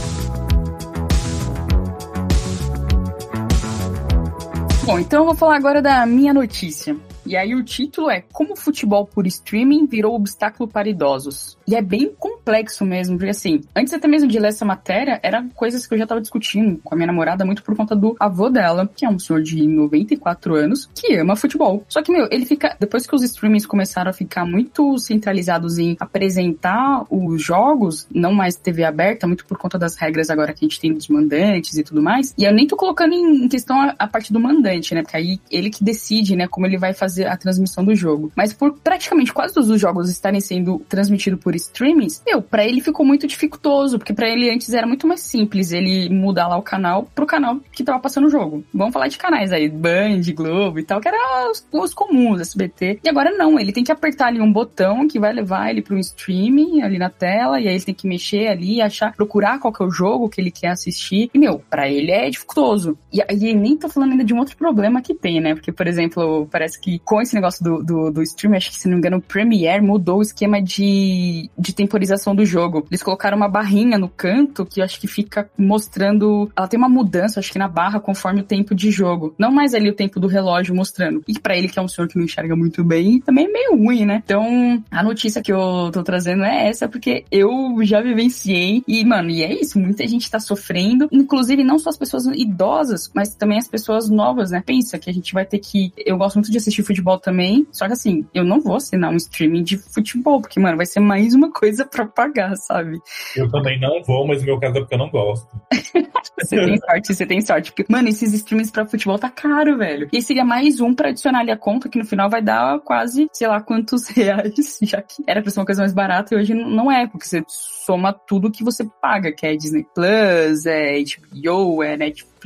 Bom, 4.85 4.97
então 4.97 5.19
eu 5.19 5.25
vou 5.25 5.35
falar 5.35 5.55
agora 5.55 5.83
da 5.83 6.03
minha 6.03 6.33
notícia. 6.33 6.97
E 7.29 7.37
aí 7.37 7.53
o 7.53 7.63
título 7.63 8.09
é 8.09 8.23
Como 8.33 8.53
o 8.53 8.55
futebol 8.55 9.05
por 9.05 9.27
streaming 9.27 9.85
virou 9.85 10.15
obstáculo 10.15 10.67
para 10.67 10.89
idosos. 10.89 11.55
E 11.67 11.75
é 11.75 11.81
bem 11.81 12.11
complexo 12.17 12.83
mesmo, 12.83 13.19
porque 13.19 13.29
assim, 13.29 13.61
antes 13.75 13.93
até 13.93 14.07
mesmo 14.07 14.27
de 14.27 14.39
ler 14.39 14.47
essa 14.47 14.65
matéria, 14.65 15.19
eram 15.21 15.47
coisas 15.49 15.85
que 15.85 15.93
eu 15.93 15.97
já 15.99 16.07
tava 16.07 16.21
discutindo 16.21 16.79
com 16.83 16.95
a 16.95 16.97
minha 16.97 17.05
namorada 17.05 17.45
muito 17.45 17.61
por 17.61 17.77
conta 17.77 17.95
do 17.95 18.15
avô 18.19 18.49
dela, 18.49 18.89
que 18.95 19.05
é 19.05 19.09
um 19.09 19.19
senhor 19.19 19.43
de 19.43 19.67
94 19.67 20.55
anos, 20.55 20.89
que 20.95 21.15
ama 21.17 21.35
futebol. 21.35 21.85
Só 21.87 22.01
que, 22.01 22.11
meu, 22.11 22.27
ele 22.31 22.47
fica, 22.47 22.75
depois 22.79 23.05
que 23.05 23.13
os 23.13 23.21
streamings 23.21 23.67
começaram 23.67 24.09
a 24.09 24.13
ficar 24.13 24.43
muito 24.43 24.97
centralizados 24.97 25.77
em 25.77 25.95
apresentar 25.99 27.05
os 27.11 27.39
jogos, 27.43 28.07
não 28.11 28.33
mais 28.33 28.55
TV 28.55 28.83
aberta, 28.83 29.27
muito 29.27 29.45
por 29.45 29.59
conta 29.59 29.77
das 29.77 29.95
regras 29.95 30.31
agora 30.31 30.51
que 30.51 30.65
a 30.65 30.67
gente 30.67 30.79
tem 30.79 30.91
dos 30.91 31.07
mandantes 31.07 31.77
e 31.77 31.83
tudo 31.83 32.01
mais. 32.01 32.33
E 32.35 32.43
eu 32.43 32.51
nem 32.51 32.65
tô 32.65 32.75
colocando 32.75 33.13
em 33.13 33.47
questão 33.47 33.79
a, 33.79 33.93
a 33.99 34.07
parte 34.07 34.33
do 34.33 34.39
mandante, 34.39 34.95
né? 34.95 35.03
Porque 35.03 35.17
aí 35.17 35.39
ele 35.51 35.69
que 35.69 35.83
decide, 35.83 36.35
né, 36.35 36.47
como 36.47 36.65
ele 36.65 36.79
vai 36.79 36.93
fazer 36.93 37.18
a 37.25 37.37
transmissão 37.37 37.83
do 37.83 37.95
jogo. 37.95 38.31
Mas 38.35 38.53
por 38.53 38.73
praticamente 38.79 39.33
quase 39.33 39.53
todos 39.53 39.69
os 39.69 39.79
jogos 39.79 40.09
estarem 40.09 40.41
sendo 40.41 40.79
transmitidos 40.87 41.39
por 41.39 41.55
streamings, 41.55 42.21
meu, 42.25 42.41
para 42.41 42.65
ele 42.65 42.81
ficou 42.81 43.05
muito 43.05 43.27
dificultoso, 43.27 43.97
porque 43.97 44.13
para 44.13 44.29
ele 44.29 44.49
antes 44.49 44.73
era 44.73 44.87
muito 44.87 45.07
mais 45.07 45.21
simples 45.21 45.71
ele 45.71 46.09
mudar 46.09 46.47
lá 46.47 46.57
o 46.57 46.61
canal 46.61 47.09
pro 47.13 47.25
canal 47.25 47.59
que 47.71 47.83
tava 47.83 47.99
passando 47.99 48.27
o 48.27 48.29
jogo. 48.29 48.63
Vamos 48.73 48.93
falar 48.93 49.07
de 49.07 49.17
canais 49.17 49.51
aí, 49.51 49.69
Band, 49.69 50.21
Globo 50.33 50.79
e 50.79 50.83
tal, 50.83 51.01
que 51.01 51.07
eram 51.07 51.51
os, 51.51 51.65
os 51.71 51.93
comuns, 51.93 52.41
SBT. 52.41 52.99
E 53.03 53.09
agora 53.09 53.31
não, 53.31 53.59
ele 53.59 53.71
tem 53.71 53.83
que 53.83 53.91
apertar 53.91 54.27
ali 54.27 54.39
um 54.39 54.51
botão 54.51 55.07
que 55.07 55.19
vai 55.19 55.33
levar 55.33 55.69
ele 55.69 55.83
um 55.91 55.97
streaming 55.97 56.81
ali 56.81 56.97
na 56.97 57.09
tela, 57.09 57.59
e 57.59 57.67
aí 57.67 57.75
ele 57.75 57.83
tem 57.83 57.95
que 57.95 58.07
mexer 58.07 58.47
ali, 58.47 58.81
achar, 58.81 59.13
procurar 59.13 59.59
qual 59.59 59.73
que 59.73 59.81
é 59.81 59.85
o 59.85 59.91
jogo 59.91 60.29
que 60.29 60.39
ele 60.39 60.51
quer 60.51 60.69
assistir. 60.69 61.29
E, 61.33 61.39
meu, 61.39 61.61
para 61.69 61.89
ele 61.89 62.11
é 62.11 62.29
dificultoso. 62.29 62.97
E, 63.11 63.19
e 63.19 63.55
nem 63.55 63.77
tô 63.77 63.89
falando 63.89 64.11
ainda 64.11 64.23
de 64.23 64.33
um 64.33 64.39
outro 64.39 64.55
problema 64.57 65.01
que 65.01 65.13
tem, 65.13 65.41
né? 65.41 65.55
Porque, 65.55 65.71
por 65.71 65.87
exemplo, 65.87 66.47
parece 66.51 66.79
que 66.79 66.99
com 67.09 67.19
esse 67.19 67.33
negócio 67.33 67.63
do, 67.63 67.83
do, 67.83 68.11
do 68.11 68.21
stream, 68.21 68.53
acho 68.55 68.69
que 68.69 68.77
se 68.77 68.87
não 68.87 68.93
me 68.93 68.99
engano, 68.99 69.17
o 69.17 69.21
Premiere 69.21 69.83
mudou 69.83 70.19
o 70.19 70.21
esquema 70.21 70.61
de, 70.61 71.49
de 71.57 71.73
temporização 71.73 72.35
do 72.35 72.45
jogo. 72.45 72.85
Eles 72.91 73.01
colocaram 73.01 73.35
uma 73.35 73.49
barrinha 73.49 73.97
no 73.97 74.07
canto 74.07 74.63
que 74.63 74.79
eu 74.79 74.85
acho 74.85 75.01
que 75.01 75.07
fica 75.07 75.49
mostrando. 75.57 76.51
Ela 76.55 76.67
tem 76.67 76.77
uma 76.77 76.87
mudança, 76.87 77.39
acho 77.39 77.51
que 77.51 77.57
na 77.57 77.67
barra, 77.67 77.99
conforme 77.99 78.41
o 78.41 78.43
tempo 78.43 78.75
de 78.75 78.91
jogo. 78.91 79.33
Não 79.39 79.51
mais 79.51 79.73
ali 79.73 79.89
o 79.89 79.95
tempo 79.95 80.19
do 80.19 80.27
relógio 80.27 80.75
mostrando. 80.75 81.23
E 81.27 81.39
para 81.39 81.57
ele, 81.57 81.67
que 81.67 81.79
é 81.79 81.81
um 81.81 81.87
senhor 81.87 82.07
que 82.07 82.15
não 82.15 82.25
enxerga 82.25 82.55
muito 82.55 82.83
bem, 82.83 83.19
também 83.21 83.47
é 83.47 83.51
meio 83.51 83.75
ruim, 83.75 84.05
né? 84.05 84.21
Então, 84.23 84.79
a 84.91 85.01
notícia 85.01 85.41
que 85.41 85.51
eu 85.51 85.89
tô 85.91 86.03
trazendo 86.03 86.43
é 86.43 86.69
essa, 86.69 86.87
porque 86.87 87.25
eu 87.31 87.75
já 87.81 88.01
vivenciei. 88.01 88.83
E, 88.87 89.03
mano, 89.03 89.31
e 89.31 89.41
é 89.41 89.51
isso. 89.51 89.79
Muita 89.79 90.07
gente 90.07 90.29
tá 90.29 90.39
sofrendo. 90.39 91.09
Inclusive, 91.11 91.63
não 91.63 91.79
só 91.79 91.89
as 91.89 91.97
pessoas 91.97 92.27
idosas, 92.27 93.09
mas 93.15 93.33
também 93.33 93.57
as 93.57 93.67
pessoas 93.67 94.11
novas, 94.11 94.51
né? 94.51 94.61
Pensa 94.63 94.99
que 94.99 95.09
a 95.09 95.13
gente 95.13 95.33
vai 95.33 95.43
ter 95.43 95.57
que. 95.57 95.91
Eu 95.97 96.15
gosto 96.15 96.35
muito 96.35 96.51
de 96.51 96.57
assistir 96.59 96.83
futebol 96.83 96.98
também. 97.19 97.67
Só 97.71 97.87
que 97.87 97.93
assim, 97.93 98.25
eu 98.33 98.43
não 98.43 98.59
vou 98.59 98.75
assinar 98.75 99.11
um 99.11 99.15
streaming 99.15 99.63
de 99.63 99.77
futebol, 99.77 100.41
porque, 100.41 100.59
mano, 100.59 100.77
vai 100.77 100.85
ser 100.85 100.99
mais 100.99 101.33
uma 101.33 101.51
coisa 101.51 101.85
pra 101.85 102.05
pagar, 102.05 102.55
sabe? 102.55 102.99
Eu 103.35 103.49
também 103.49 103.79
não 103.79 104.01
vou, 104.03 104.27
mas 104.27 104.41
no 104.41 104.45
meu 104.45 104.59
caso 104.59 104.77
é 104.77 104.79
porque 104.79 104.95
eu 104.95 104.99
não 104.99 105.09
gosto. 105.09 105.47
você 106.39 106.55
tem 106.55 106.77
sorte, 106.77 107.13
você 107.13 107.25
tem 107.25 107.41
sorte. 107.41 107.71
Porque, 107.71 107.85
mano, 107.91 108.09
esses 108.09 108.33
streams 108.33 108.71
pra 108.71 108.85
futebol 108.85 109.17
tá 109.17 109.29
caro, 109.29 109.77
velho. 109.77 110.09
E 110.11 110.21
seria 110.21 110.45
mais 110.45 110.79
um 110.79 110.93
pra 110.93 111.09
adicionar 111.09 111.39
ali 111.39 111.51
a 111.51 111.57
conta, 111.57 111.89
que 111.89 111.97
no 111.97 112.05
final 112.05 112.29
vai 112.29 112.41
dar 112.41 112.79
quase, 112.79 113.27
sei 113.33 113.47
lá, 113.47 113.61
quantos 113.61 114.07
reais, 114.09 114.79
já 114.81 115.01
que 115.01 115.23
era 115.27 115.41
pra 115.41 115.51
ser 115.51 115.59
uma 115.59 115.65
coisa 115.65 115.81
mais 115.81 115.93
barata 115.93 116.33
e 116.33 116.37
hoje 116.37 116.53
não 116.53 116.91
é, 116.91 117.07
porque 117.07 117.25
você 117.25 117.43
soma 117.47 118.13
tudo 118.13 118.51
que 118.51 118.63
você 118.63 118.87
paga, 119.01 119.31
que 119.31 119.45
é 119.45 119.55
Disney 119.55 119.85
Plus, 119.95 120.65
é 120.65 120.99
HBO, 120.99 121.83
é 121.83 121.97
Netflix, 121.97 122.38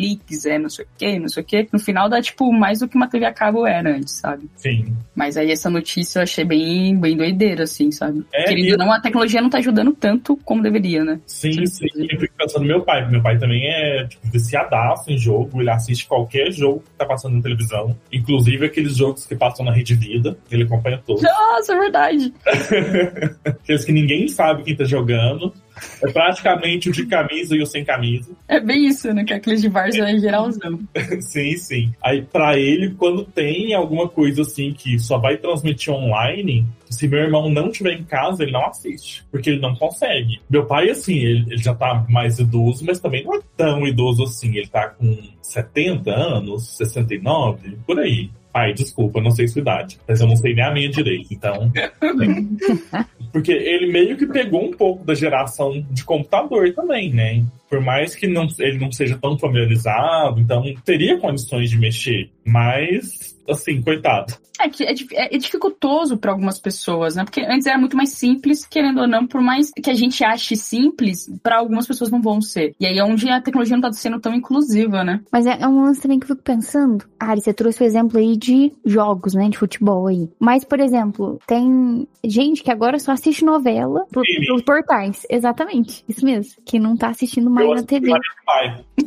é 0.46 0.60
não 0.60 0.70
sei 0.70 0.86
o 0.86 0.88
que, 0.98 1.20
não 1.20 1.28
sei 1.30 1.44
o 1.44 1.46
que. 1.46 1.68
No 1.72 1.80
final 1.80 2.10
dá, 2.10 2.22
tipo, 2.22 2.52
mais 2.52 2.80
do 2.80 2.88
que 2.88 2.96
uma 2.96 3.08
TV 3.08 3.26
a 3.26 3.34
cabo 3.34 3.66
era 3.66 3.96
antes, 3.96 4.16
sabe? 4.16 4.50
Sim. 4.56 4.96
Mas 5.16 5.38
aí 5.38 5.52
essa 5.52 5.70
notícia 5.70 6.20
eu 6.20 6.24
achei 6.24 6.44
bem, 6.44 6.98
bem 7.00 7.16
doideira, 7.16 7.64
assim, 7.64 7.92
sabe? 7.92 8.26
É, 8.34 8.46
Querido, 8.46 8.76
e... 8.76 8.78
não, 8.78 8.92
a 8.92 9.00
tecnologia 9.00 9.42
não 9.42 9.50
tá 9.50 9.58
ajudando 9.58 9.94
tanto 9.94 10.36
como 10.38 10.62
deveria, 10.62 11.04
né? 11.04 11.20
Sim, 11.26 11.66
sim. 11.66 11.88
Eu 11.96 12.20
fico 12.20 12.34
pensando 12.38 12.62
no 12.62 12.68
meu 12.68 12.82
pai, 12.82 13.10
meu 13.10 13.22
pai 13.22 13.38
também 13.38 13.66
é, 13.68 14.06
tipo, 14.08 14.28
viciadaço 14.30 15.12
em 15.12 15.18
jogo, 15.18 15.62
ele 15.62 15.70
assiste 15.70 16.08
qualquer 16.08 16.52
jogo 16.52 16.82
que 16.82 16.92
tá 16.98 17.06
passando 17.06 17.36
na 17.36 17.42
televisão, 17.42 17.96
inclusive 18.12 18.66
aqueles 18.66 18.96
jogos 18.96 19.26
que 19.26 19.36
passam 19.36 19.66
na 19.66 19.72
Rede 19.72 19.96
Vida, 19.96 20.38
ele 20.52 20.64
acompanha 20.64 21.02
todos. 21.06 21.24
Nossa, 21.24 21.74
é 21.74 21.80
verdade! 21.80 22.34
aqueles 23.46 23.86
que 23.86 23.92
ninguém 23.92 24.28
sabe 24.28 24.64
quem 24.64 24.76
tá 24.76 24.84
jogando, 24.84 25.54
é 26.02 26.12
praticamente 26.12 26.90
o 26.90 26.92
de 26.92 27.06
camisa 27.06 27.56
e 27.56 27.62
o 27.62 27.66
sem 27.66 27.84
camisa. 27.84 28.32
É 28.48 28.60
bem 28.60 28.88
isso, 28.88 29.14
né? 29.14 29.24
Que 29.24 29.34
aqueles 29.34 29.62
de 29.62 29.70
Várzea 29.70 30.04
é 30.04 30.18
geralzão. 30.20 30.80
sim, 31.22 31.58
sim. 31.58 31.94
Aí, 32.02 32.22
pra 32.22 32.58
ele, 32.58 32.94
quando 32.96 33.24
tem 33.24 33.74
alguma 33.74 34.08
coisa 34.08 34.42
assim 34.42 34.74
que 34.74 35.00
só 35.00 35.18
vai 35.18 35.38
transmitir 35.38 35.94
online, 35.94 36.66
se 36.90 37.08
meu 37.08 37.20
irmão 37.20 37.50
não 37.50 37.70
estiver 37.70 37.94
em 37.94 38.04
casa, 38.04 38.44
ele 38.44 38.52
não 38.52 38.66
assiste. 38.66 39.26
Porque 39.32 39.50
ele 39.50 39.60
não 39.60 39.76
consegue. 39.76 40.42
Meu 40.50 40.66
pai, 40.66 40.90
assim, 40.90 41.18
ele, 41.18 41.46
ele, 41.50 41.62
já 41.62 41.74
tá 41.74 42.06
mais 42.10 42.40
idoso, 42.40 42.86
mas 42.86 43.00
também 43.00 43.24
não 43.24 43.36
é 43.36 43.42
tão 43.58 43.86
idoso 43.88 44.24
assim. 44.24 44.56
Ele 44.56 44.68
tá 44.68 44.90
com 44.90 45.18
70 45.42 46.12
anos, 46.12 46.78
69, 46.78 47.78
por 47.86 48.00
aí. 48.00 48.30
Ai, 48.54 48.74
desculpa, 48.74 49.20
não 49.20 49.32
sei 49.32 49.48
sua 49.48 49.62
idade, 49.62 50.00
mas 50.08 50.22
eu 50.22 50.28
não 50.28 50.36
sei 50.36 50.54
nem 50.54 50.64
a 50.64 50.72
minha 50.72 50.90
direito, 50.90 51.34
então. 51.34 51.72
Porque 53.34 53.52
ele 53.52 53.92
meio 53.92 54.16
que 54.16 54.28
pegou 54.28 54.64
um 54.64 54.72
pouco 54.72 55.04
da 55.04 55.16
geração 55.16 55.84
de 55.90 56.04
computador 56.04 56.72
também, 56.74 57.12
né? 57.12 57.44
Por 57.74 57.82
mais 57.82 58.14
que 58.14 58.28
não, 58.28 58.48
ele 58.60 58.78
não 58.78 58.92
seja 58.92 59.18
tão 59.18 59.36
familiarizado, 59.36 60.40
então 60.40 60.62
teria 60.86 61.18
condições 61.18 61.72
de 61.72 61.80
mexer, 61.80 62.30
mas 62.46 63.34
assim, 63.50 63.82
coitado. 63.82 64.34
É 64.60 64.70
que 64.70 64.84
é, 64.84 64.94
é, 65.14 65.36
é 65.36 65.38
dificultoso 65.38 66.18
para 66.18 66.32
algumas 66.32 66.60
pessoas, 66.60 67.16
né? 67.16 67.24
Porque 67.24 67.42
antes 67.42 67.66
era 67.66 67.78
muito 67.78 67.98
mais 67.98 68.12
simples, 68.12 68.66
querendo 68.66 69.02
ou 69.02 69.08
não, 69.08 69.26
por 69.26 69.42
mais 69.42 69.72
que 69.72 69.90
a 69.90 69.94
gente 69.94 70.24
ache 70.24 70.56
simples, 70.56 71.30
para 71.42 71.58
algumas 71.58 71.88
pessoas 71.88 72.12
não 72.12 72.22
vão 72.22 72.40
ser. 72.40 72.74
E 72.80 72.86
aí 72.86 72.98
é 72.98 73.04
onde 73.04 73.28
a 73.30 73.42
tecnologia 73.42 73.76
não 73.76 73.82
tá 73.82 73.92
sendo 73.92 74.20
tão 74.20 74.34
inclusiva, 74.34 75.04
né? 75.04 75.22
Mas 75.32 75.46
é, 75.46 75.58
é 75.60 75.68
um 75.68 75.84
lance 75.84 76.02
também 76.02 76.20
que 76.20 76.26
eu 76.26 76.36
fico 76.36 76.44
pensando. 76.44 77.04
Ari, 77.20 77.42
você 77.42 77.54
trouxe 77.54 77.82
o 77.82 77.86
exemplo 77.86 78.20
aí 78.20 78.38
de 78.38 78.72
jogos, 78.86 79.34
né? 79.34 79.50
De 79.50 79.58
futebol 79.58 80.08
aí. 80.08 80.30
Mas, 80.40 80.64
por 80.64 80.80
exemplo, 80.80 81.40
tem 81.48 82.08
gente 82.24 82.64
que 82.64 82.72
agora 82.72 83.00
só 83.00 83.12
assiste 83.12 83.44
novela 83.44 84.06
por, 84.12 84.24
pelos 84.24 84.62
portais. 84.62 85.26
Exatamente. 85.30 86.06
Isso 86.08 86.24
mesmo. 86.24 86.54
Que 86.64 86.80
não 86.80 86.96
tá 86.96 87.10
assistindo 87.10 87.50
mais 87.50 87.63
na 87.70 87.84
TV. 87.84 88.12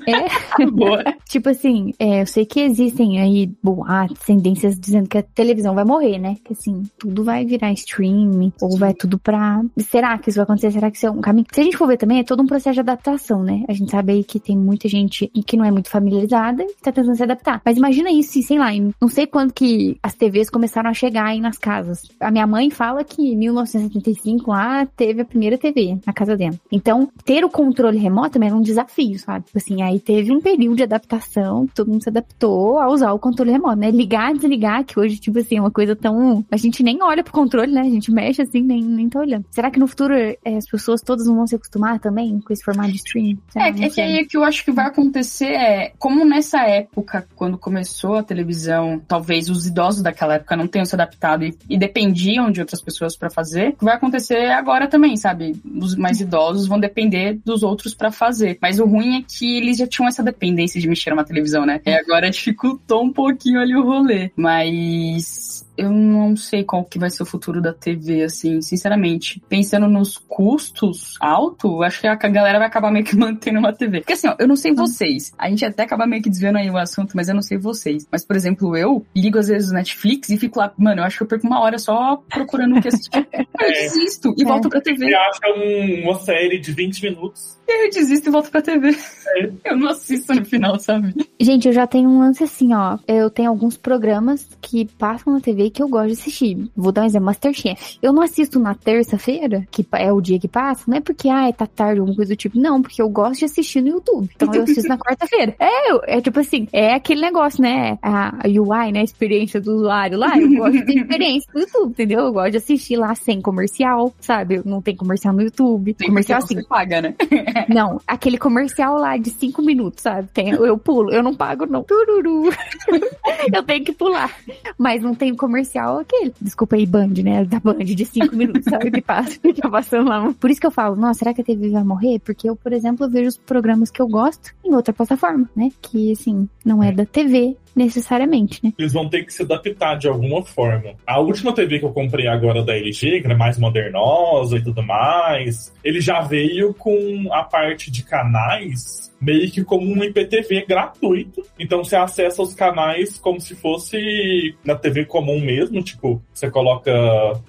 É. 0.06 0.66
Boa. 0.70 1.02
tipo 1.28 1.48
assim, 1.48 1.92
é, 1.98 2.22
eu 2.22 2.26
sei 2.26 2.44
que 2.44 2.60
existem 2.60 3.20
aí 3.20 3.50
boatos 3.62 4.18
tendências 4.20 4.78
dizendo 4.78 5.08
que 5.08 5.18
a 5.18 5.22
televisão 5.22 5.74
vai 5.74 5.84
morrer, 5.84 6.18
né? 6.18 6.36
Que 6.44 6.52
assim, 6.52 6.84
tudo 6.98 7.24
vai 7.24 7.44
virar 7.44 7.72
streaming, 7.72 8.52
ou 8.60 8.76
vai 8.76 8.94
tudo 8.94 9.18
pra. 9.18 9.62
Será 9.78 10.18
que 10.18 10.30
isso 10.30 10.38
vai 10.38 10.44
acontecer? 10.44 10.72
Será 10.72 10.90
que 10.90 10.96
isso 10.96 11.06
é 11.06 11.10
um 11.10 11.20
caminho? 11.20 11.46
Se 11.52 11.60
a 11.60 11.64
gente 11.64 11.76
for 11.76 11.86
ver 11.86 11.96
também, 11.96 12.20
é 12.20 12.24
todo 12.24 12.42
um 12.42 12.46
processo 12.46 12.74
de 12.74 12.80
adaptação, 12.80 13.42
né? 13.42 13.64
A 13.68 13.72
gente 13.72 13.90
sabe 13.90 14.12
aí 14.12 14.24
que 14.24 14.40
tem 14.40 14.56
muita 14.56 14.88
gente 14.88 15.30
que 15.46 15.56
não 15.56 15.64
é 15.64 15.70
muito 15.70 15.90
familiarizada 15.90 16.62
e 16.62 16.74
tá 16.82 16.92
tentando 16.92 17.16
se 17.16 17.22
adaptar. 17.22 17.60
Mas 17.64 17.76
imagina 17.76 18.10
isso, 18.10 18.40
sei 18.42 18.58
lá, 18.58 18.70
não 19.00 19.08
sei 19.08 19.26
quando 19.26 19.52
que 19.52 19.96
as 20.02 20.14
TVs 20.14 20.50
começaram 20.50 20.90
a 20.90 20.94
chegar 20.94 21.26
aí 21.26 21.40
nas 21.40 21.58
casas. 21.58 22.02
A 22.20 22.30
minha 22.30 22.46
mãe 22.46 22.70
fala 22.70 23.04
que 23.04 23.32
em 23.32 23.36
1975 23.36 24.50
lá 24.50 24.86
teve 24.96 25.22
a 25.22 25.24
primeira 25.24 25.58
TV 25.58 25.98
na 26.06 26.12
casa 26.12 26.36
dela. 26.36 26.54
Então, 26.70 27.08
ter 27.24 27.44
o 27.44 27.50
controle 27.50 27.98
remoto 27.98 28.35
também 28.36 28.48
era 28.48 28.56
um 28.56 28.62
desafio, 28.62 29.18
sabe? 29.18 29.46
Tipo 29.46 29.58
assim, 29.58 29.82
aí 29.82 30.00
teve 30.00 30.32
um 30.32 30.40
período 30.40 30.76
de 30.76 30.82
adaptação, 30.82 31.66
todo 31.74 31.90
mundo 31.90 32.02
se 32.02 32.08
adaptou 32.08 32.78
a 32.78 32.88
usar 32.88 33.12
o 33.12 33.18
controle 33.18 33.52
remoto, 33.52 33.76
né? 33.76 33.90
Ligar 33.90 34.16
ligar, 34.16 34.32
desligar, 34.32 34.84
que 34.84 34.98
hoje, 34.98 35.18
tipo 35.18 35.38
assim, 35.38 35.56
é 35.58 35.60
uma 35.60 35.70
coisa 35.70 35.94
tão. 35.94 36.44
A 36.50 36.56
gente 36.56 36.82
nem 36.82 37.02
olha 37.02 37.22
pro 37.22 37.32
controle, 37.32 37.72
né? 37.72 37.82
A 37.82 37.90
gente 37.90 38.10
mexe 38.10 38.42
assim, 38.42 38.62
nem, 38.62 38.82
nem 38.82 39.08
tá 39.08 39.20
olhando. 39.20 39.44
Será 39.50 39.70
que 39.70 39.78
no 39.78 39.86
futuro 39.86 40.14
é, 40.14 40.38
as 40.56 40.66
pessoas 40.66 41.02
todas 41.02 41.26
vão 41.26 41.46
se 41.46 41.54
acostumar 41.54 41.98
também 41.98 42.40
com 42.40 42.52
esse 42.52 42.64
formato 42.64 42.90
de 42.90 42.96
stream? 42.96 43.38
É, 43.54 43.68
é 43.68 43.90
que 43.90 44.00
aí 44.00 44.26
que 44.26 44.36
eu 44.36 44.44
acho 44.44 44.64
que 44.64 44.70
vai 44.70 44.86
acontecer 44.86 45.46
é, 45.46 45.92
como 45.98 46.24
nessa 46.24 46.60
época, 46.62 47.26
quando 47.34 47.58
começou 47.58 48.16
a 48.16 48.22
televisão, 48.22 49.00
talvez 49.06 49.48
os 49.50 49.66
idosos 49.66 50.02
daquela 50.02 50.34
época 50.34 50.56
não 50.56 50.66
tenham 50.66 50.86
se 50.86 50.94
adaptado 50.94 51.44
e, 51.44 51.56
e 51.68 51.78
dependiam 51.78 52.50
de 52.50 52.60
outras 52.60 52.80
pessoas 52.80 53.16
para 53.16 53.30
fazer, 53.30 53.70
o 53.70 53.76
que 53.76 53.84
vai 53.84 53.96
acontecer 53.96 54.50
agora 54.50 54.88
também, 54.88 55.16
sabe? 55.16 55.60
Os 55.64 55.94
mais 55.96 56.20
idosos 56.20 56.66
vão 56.66 56.78
depender 56.78 57.38
dos 57.44 57.62
outros 57.62 57.94
para 57.94 58.10
fazer. 58.10 58.25
Mas 58.60 58.78
o 58.78 58.86
ruim 58.86 59.18
é 59.18 59.22
que 59.22 59.56
eles 59.56 59.78
já 59.78 59.86
tinham 59.86 60.08
essa 60.08 60.22
dependência 60.22 60.80
de 60.80 60.88
mexer 60.88 61.10
numa 61.10 61.24
televisão, 61.24 61.66
né? 61.66 61.80
E 61.84 61.90
agora 61.90 62.28
dificultou 62.30 63.04
um 63.04 63.12
pouquinho 63.12 63.60
ali 63.60 63.74
o 63.74 63.82
rolê. 63.82 64.30
Mas 64.36 65.65
eu 65.76 65.90
não 65.90 66.36
sei 66.36 66.64
qual 66.64 66.84
que 66.84 66.98
vai 66.98 67.10
ser 67.10 67.22
o 67.22 67.26
futuro 67.26 67.60
da 67.60 67.72
TV, 67.72 68.22
assim, 68.22 68.60
sinceramente. 68.62 69.42
Pensando 69.48 69.86
nos 69.88 70.16
custos 70.18 71.14
altos, 71.20 71.80
acho 71.82 72.00
que 72.00 72.06
a 72.06 72.14
galera 72.16 72.58
vai 72.58 72.66
acabar 72.68 72.90
meio 72.90 73.04
que 73.04 73.14
mantendo 73.16 73.58
uma 73.58 73.72
TV. 73.72 74.00
Porque 74.00 74.12
assim, 74.14 74.28
ó, 74.28 74.34
eu 74.38 74.48
não 74.48 74.56
sei 74.56 74.72
vocês. 74.74 75.32
A 75.38 75.48
gente 75.48 75.64
até 75.64 75.82
acaba 75.82 76.06
meio 76.06 76.22
que 76.22 76.30
desviando 76.30 76.58
aí 76.58 76.70
o 76.70 76.76
assunto, 76.76 77.12
mas 77.16 77.28
eu 77.28 77.34
não 77.34 77.42
sei 77.42 77.58
vocês. 77.58 78.06
Mas, 78.10 78.24
por 78.24 78.36
exemplo, 78.36 78.76
eu 78.76 79.04
ligo 79.14 79.38
às 79.38 79.48
vezes 79.48 79.70
o 79.70 79.74
Netflix 79.74 80.28
e 80.30 80.36
fico 80.38 80.58
lá, 80.58 80.72
mano, 80.78 81.00
eu 81.00 81.04
acho 81.04 81.18
que 81.18 81.22
eu 81.24 81.26
perco 81.26 81.46
uma 81.46 81.60
hora 81.60 81.78
só 81.78 82.16
procurando 82.28 82.76
o 82.76 82.82
que 82.82 82.88
assistir. 82.88 83.26
eu 83.60 83.68
desisto 83.72 84.34
e 84.36 84.42
É. 84.42 84.46
volto 84.46 84.68
pra 84.68 84.80
TV. 84.80 85.06
Você 85.06 85.14
acha 85.14 85.40
um- 85.56 86.02
uma 86.04 86.18
série 86.20 86.58
de 86.58 86.72
20 86.72 87.02
minutos. 87.02 87.56
Eu 87.68 87.90
desisto 87.90 88.28
e 88.28 88.32
volto 88.32 88.50
pra 88.50 88.62
TV. 88.62 88.96
Eu 89.64 89.76
não 89.76 89.88
assisto 89.88 90.32
no 90.32 90.44
final, 90.44 90.78
sabe? 90.78 91.12
Gente, 91.38 91.66
eu 91.68 91.72
já 91.74 91.86
tenho 91.86 92.08
um 92.08 92.20
lance 92.20 92.42
assim, 92.44 92.72
ó. 92.72 92.96
Eu 93.06 93.28
tenho 93.28 93.50
alguns 93.50 93.76
programas 93.76 94.46
que 94.62 94.86
passam 94.96 95.32
na 95.34 95.40
TV 95.40 95.65
que 95.70 95.82
eu 95.82 95.88
gosto 95.88 96.08
de 96.08 96.12
assistir. 96.12 96.70
Vou 96.76 96.92
dar 96.92 97.02
um 97.02 97.06
exemplo, 97.06 97.26
Masterchef. 97.26 97.98
Eu 98.02 98.12
não 98.12 98.22
assisto 98.22 98.58
na 98.58 98.74
terça-feira, 98.74 99.66
que 99.70 99.86
é 99.92 100.12
o 100.12 100.20
dia 100.20 100.38
que 100.38 100.48
passa, 100.48 100.84
não 100.86 100.96
é 100.96 101.00
porque, 101.00 101.28
ah, 101.28 101.52
tá 101.52 101.66
tarde, 101.66 102.00
alguma 102.00 102.16
coisa 102.16 102.34
do 102.34 102.36
tipo. 102.36 102.58
Não, 102.58 102.80
porque 102.82 103.00
eu 103.00 103.08
gosto 103.08 103.40
de 103.40 103.44
assistir 103.44 103.80
no 103.80 103.88
YouTube. 103.88 104.30
Então 104.34 104.52
eu 104.54 104.62
assisto 104.62 104.88
na 104.88 104.98
quarta-feira. 104.98 105.54
É, 105.58 106.16
é 106.16 106.20
tipo 106.20 106.40
assim, 106.40 106.68
é 106.72 106.94
aquele 106.94 107.20
negócio, 107.20 107.62
né? 107.62 107.98
A, 108.02 108.34
UI, 108.46 108.92
né? 108.92 109.00
A 109.00 109.04
experiência 109.04 109.60
do 109.60 109.76
usuário 109.76 110.18
lá. 110.18 110.38
Eu 110.38 110.48
gosto 110.56 110.72
de 110.72 110.84
ter 110.84 110.98
experiência 110.98 111.50
no 111.54 111.60
YouTube, 111.60 111.90
entendeu? 111.90 112.20
Eu 112.20 112.32
gosto 112.32 112.50
de 112.52 112.56
assistir 112.56 112.96
lá 112.96 113.14
sem 113.14 113.40
comercial, 113.40 114.14
sabe? 114.20 114.62
Não 114.64 114.80
tem 114.80 114.94
comercial 114.96 115.34
no 115.34 115.42
YouTube. 115.42 115.94
Tem 115.94 116.08
comercial 116.08 116.38
assim. 116.38 116.62
paga, 116.64 117.02
né? 117.02 117.14
Não, 117.68 118.00
aquele 118.06 118.38
comercial 118.38 118.98
lá 118.98 119.16
de 119.16 119.30
cinco 119.30 119.62
minutos, 119.62 120.02
sabe? 120.02 120.28
Tem, 120.32 120.50
eu, 120.50 120.64
eu 120.64 120.78
pulo, 120.78 121.12
eu 121.12 121.22
não 121.22 121.34
pago, 121.34 121.66
não. 121.66 121.82
Tururu. 121.82 122.50
eu 123.52 123.62
tenho 123.62 123.84
que 123.84 123.92
pular. 123.92 124.34
Mas 124.78 125.02
não 125.02 125.14
tem 125.14 125.34
comercial 125.34 125.55
aquele. 126.00 126.34
Desculpa 126.40 126.76
aí, 126.76 126.86
Band, 126.86 127.14
né? 127.22 127.44
Da 127.44 127.60
Band 127.60 127.84
de 127.84 128.04
cinco 128.04 128.34
minutos, 128.36 128.64
sabe? 128.64 128.90
Que 128.90 129.00
passa, 129.00 129.38
que 129.38 129.54
tá 129.54 129.68
passando 129.68 130.08
lá. 130.08 130.32
Por 130.34 130.50
isso 130.50 130.60
que 130.60 130.66
eu 130.66 130.70
falo, 130.70 130.96
nossa, 130.96 131.20
será 131.20 131.34
que 131.34 131.40
a 131.40 131.44
TV 131.44 131.70
vai 131.70 131.84
morrer? 131.84 132.18
Porque 132.20 132.48
eu, 132.48 132.56
por 132.56 132.72
exemplo, 132.72 133.08
vejo 133.08 133.28
os 133.28 133.36
programas 133.36 133.90
que 133.90 134.00
eu 134.00 134.08
gosto 134.08 134.54
em 134.64 134.74
outra 134.74 134.92
plataforma, 134.92 135.48
né? 135.54 135.70
Que, 135.80 136.12
assim, 136.12 136.48
não 136.64 136.82
é 136.82 136.92
da 136.92 137.06
TV 137.06 137.56
necessariamente, 137.76 138.60
né? 138.64 138.72
Eles 138.78 138.92
vão 138.92 139.08
ter 139.08 139.24
que 139.24 139.32
se 139.32 139.42
adaptar 139.42 139.96
de 139.96 140.08
alguma 140.08 140.42
forma. 140.42 140.94
A 141.06 141.20
última 141.20 141.52
TV 141.52 141.78
que 141.78 141.84
eu 141.84 141.92
comprei 141.92 142.26
agora 142.26 142.64
da 142.64 142.74
LG, 142.74 143.20
que 143.20 143.26
era 143.26 143.36
mais 143.36 143.58
modernosa 143.58 144.56
e 144.56 144.64
tudo 144.64 144.82
mais, 144.82 145.72
ele 145.84 146.00
já 146.00 146.22
veio 146.22 146.72
com 146.72 147.28
a 147.30 147.44
parte 147.44 147.90
de 147.90 148.02
canais 148.02 149.06
meio 149.20 149.50
que 149.50 149.64
como 149.64 149.86
um 149.86 150.04
IPTV 150.04 150.66
gratuito. 150.66 151.42
Então 151.58 151.82
você 151.82 151.96
acessa 151.96 152.42
os 152.42 152.54
canais 152.54 153.18
como 153.18 153.40
se 153.40 153.54
fosse 153.54 154.54
na 154.64 154.74
TV 154.74 155.04
comum 155.04 155.40
mesmo, 155.40 155.82
tipo, 155.82 156.22
você 156.32 156.50
coloca 156.50 156.92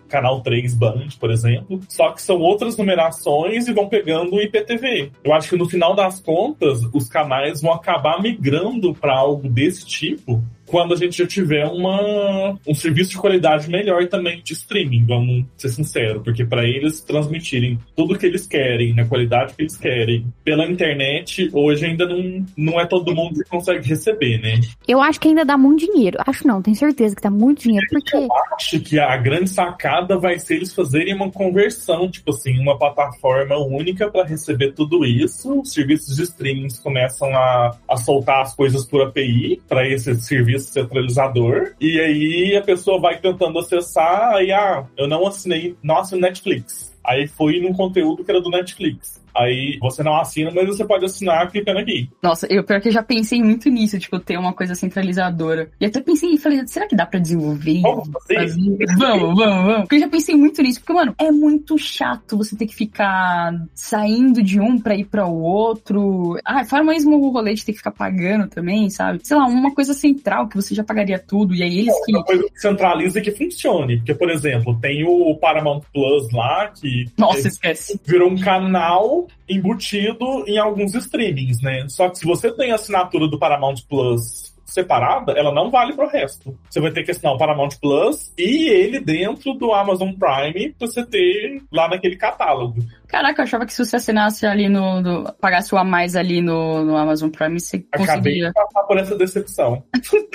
canal 0.08 0.42
3 0.42 0.74
Band, 0.76 1.08
por 1.20 1.32
exemplo, 1.32 1.80
só 1.90 2.12
que 2.12 2.22
são 2.22 2.40
outras 2.40 2.78
numerações 2.78 3.68
e 3.68 3.74
vão 3.74 3.88
pegando 3.88 4.36
o 4.36 4.42
IPTV. 4.42 5.12
Eu 5.24 5.34
acho 5.34 5.50
que 5.50 5.58
no 5.58 5.68
final 5.68 5.96
das 5.96 6.20
contas, 6.20 6.82
os 6.94 7.08
canais 7.08 7.62
vão 7.62 7.74
acabar 7.74 8.22
migrando 8.22 8.94
para 8.94 9.18
algo 9.18 9.50
desse 9.50 9.86
tipo 9.86 10.17
tipo 10.18 10.42
quando 10.68 10.94
a 10.94 10.98
gente 10.98 11.18
já 11.18 11.26
tiver 11.26 11.66
uma, 11.66 12.58
um 12.68 12.76
serviço 12.76 13.12
de 13.12 13.18
qualidade 13.18 13.70
melhor 13.70 14.06
também 14.08 14.42
de 14.44 14.54
streaming, 14.54 15.06
vamos 15.06 15.46
ser 15.58 15.70
sinceros, 15.70 16.22
porque 16.24 16.46
para 16.46 16.66
eles 16.66 17.02
transmitirem 17.02 17.80
tudo 17.96 18.18
que 18.18 18.26
eles 18.26 18.46
querem, 18.46 18.94
na 18.94 19.06
qualidade 19.06 19.54
que 19.54 19.64
eles 19.64 19.78
querem, 19.78 20.26
pela 20.44 20.66
internet, 20.66 21.50
hoje 21.54 21.86
ainda 21.86 22.06
não, 22.06 22.46
não 22.56 22.80
é 22.80 22.86
todo 22.86 23.16
mundo 23.16 23.42
que 23.44 23.50
consegue 23.50 23.88
receber, 23.88 24.40
né? 24.40 24.60
Eu 24.88 25.02
acho 25.02 25.20
que 25.20 25.30
ainda 25.30 25.46
dá 25.46 25.58
muito 25.58 25.86
dinheiro. 25.92 26.18
Acho 26.26 26.46
não, 26.48 26.62
tenho 26.62 26.76
certeza 26.76 27.16
que 27.16 27.22
dá 27.22 27.30
muito 27.30 27.64
dinheiro, 27.64 27.86
porque. 27.90 28.28
Acho 28.54 28.80
que 28.80 29.00
a 29.00 29.16
grande 29.18 29.50
sacada 29.50 30.18
vai 30.18 30.40
ser 30.40 30.56
eles 30.56 30.74
fazerem 30.74 31.14
uma 31.14 31.32
conversão, 31.32 32.10
tipo 32.10 32.32
assim, 32.32 32.60
uma 32.60 32.78
plataforma 32.78 33.58
única 33.58 34.10
para 34.10 34.26
receber 34.26 34.74
tudo 34.74 35.06
isso. 35.06 35.62
Os 35.62 35.72
serviços 35.72 36.16
de 36.16 36.24
streaming 36.24 36.68
começam 36.84 37.30
a, 37.36 37.78
a 37.88 37.98
soltar 37.98 38.42
as 38.42 38.56
coisas 38.56 38.86
por 38.86 39.02
API 39.02 39.62
para 39.68 39.88
esse 39.88 40.12
serviço 40.60 40.74
centralizador. 40.74 41.74
E 41.80 42.00
aí 42.00 42.56
a 42.58 42.62
pessoa 42.62 43.00
vai 43.00 43.20
tentando 43.20 43.58
acessar, 43.60 44.36
aí, 44.36 44.52
ah, 44.52 44.86
eu 44.98 45.08
não 45.08 45.26
assinei, 45.26 45.76
não 45.82 45.98
assino 45.98 46.22
Netflix. 46.22 46.96
Aí 47.04 47.28
fui 47.28 47.62
num 47.62 47.74
conteúdo 47.74 48.24
que 48.24 48.32
era 48.32 48.42
do 48.42 48.50
Netflix. 48.50 49.22
Aí 49.38 49.78
você 49.80 50.02
não 50.04 50.20
assina, 50.20 50.52
mas 50.54 50.68
você 50.68 50.84
pode 50.84 51.06
assinar 51.06 51.50
clicando 51.52 51.80
aqui. 51.80 52.10
Nossa, 52.22 52.48
eu 52.50 52.64
pior 52.64 52.82
que 52.82 52.90
eu 52.90 52.94
já 52.94 53.04
pensei 53.04 53.42
muito 53.42 53.70
nisso, 53.70 54.00
tipo, 54.00 54.20
ter 54.20 54.38
uma 54.38 54.54
coisa 54.54 54.74
centralizadora. 54.74 55.70
E 55.80 55.86
até 55.86 56.02
pensei, 56.02 56.38
falei, 56.38 56.66
será 56.68 56.88
que 56.88 56.96
dá 56.96 57.06
pra 57.06 57.20
desenvolver? 57.20 57.82
Vamos 57.82 58.10
fazer? 58.34 58.78
Vamos, 58.98 59.36
vamos, 59.36 59.66
vamos. 59.66 59.82
Porque 59.82 59.96
eu 59.96 60.00
já 60.00 60.10
pensei 60.10 60.36
muito 60.36 60.62
nisso, 60.62 60.80
porque, 60.80 60.94
mano, 60.94 61.14
é 61.20 61.32
muito 61.32 61.78
chato 61.78 62.38
você 62.38 62.56
ter 62.56 62.66
que 62.66 62.76
ficar 62.76 63.54
saindo 63.74 64.42
de 64.42 64.60
um 64.60 64.80
pra 64.80 64.96
ir 64.96 65.06
pra 65.06 65.28
o 65.28 65.42
outro. 65.42 66.40
Ah, 66.44 66.66
fora 66.66 66.84
mesmo 66.84 67.18
o 67.18 67.30
rolê 67.30 67.54
de 67.54 67.64
ter 67.64 67.74
que 67.74 67.78
ficar 67.78 67.92
pagando 67.92 68.48
também, 68.48 68.90
sabe? 68.90 69.20
Sei 69.24 69.38
lá, 69.38 69.46
uma 69.46 69.74
coisa 69.74 69.94
central 69.94 70.48
que 70.48 70.56
você 70.56 70.74
já 70.74 70.84
pagaria 70.84 71.20
tudo, 71.20 71.54
e 71.54 71.62
aí 71.62 71.80
eles 71.80 72.06
que. 72.06 72.12
Uma 72.12 72.24
coisa 72.24 72.44
que 72.44 72.60
centraliza 72.60 73.20
e 73.20 73.22
que 73.22 73.32
funcione. 73.32 73.98
Porque, 73.98 74.16
por 74.16 74.30
exemplo, 74.30 74.78
tem 74.80 75.04
o 75.06 75.36
Paramount 75.36 75.82
Plus 75.94 76.32
lá, 76.32 76.70
que 76.70 77.06
Nossa, 77.18 77.48
esquece. 77.48 78.00
virou 78.06 78.32
um 78.32 78.38
canal 78.38 79.27
embutido 79.48 80.44
em 80.48 80.58
alguns 80.58 80.94
streamings, 80.94 81.62
né? 81.62 81.86
Só 81.90 82.10
que 82.10 82.20
se 82.20 82.26
você 82.26 82.52
tem 82.52 82.72
a 82.72 82.76
assinatura 82.76 83.28
do 83.28 83.40
Paramount 83.40 83.78
Plus 83.88 84.56
separada, 84.68 85.32
ela 85.32 85.52
não 85.52 85.72
vale 85.72 85.94
pro 85.94 86.10
resto. 86.10 86.58
Você 86.70 86.80
vai 86.80 86.92
ter 86.92 87.04
que 87.04 87.12
assinar 87.12 87.34
o 87.34 87.38
Paramount 87.38 87.70
Plus 87.82 88.32
e 88.38 88.68
ele 88.68 89.00
dentro 89.00 89.54
do 89.54 89.72
Amazon 89.72 90.12
Prime 90.12 90.74
pra 90.74 90.88
você 90.88 91.06
ter 91.06 91.64
lá 91.72 91.88
naquele 91.88 92.18
catálogo. 92.18 92.76
Caraca, 93.08 93.42
eu 93.42 93.44
achava 93.44 93.66
que 93.66 93.74
se 93.74 93.84
você 93.86 93.96
assinasse 93.96 94.46
ali 94.46 94.68
no. 94.70 95.02
no- 95.02 95.34
pagasse 95.40 95.74
o 95.74 95.78
a 95.78 95.84
mais 95.84 96.16
ali 96.16 96.42
no, 96.42 96.84
no 96.84 96.98
Amazon 96.98 97.30
Prime, 97.30 97.60
você 97.60 97.86
Acabei 97.92 98.08
conseguia. 98.42 98.48
de 98.48 98.54
passar 98.54 98.84
por 98.84 98.98
essa 98.98 99.16
decepção. 99.16 99.84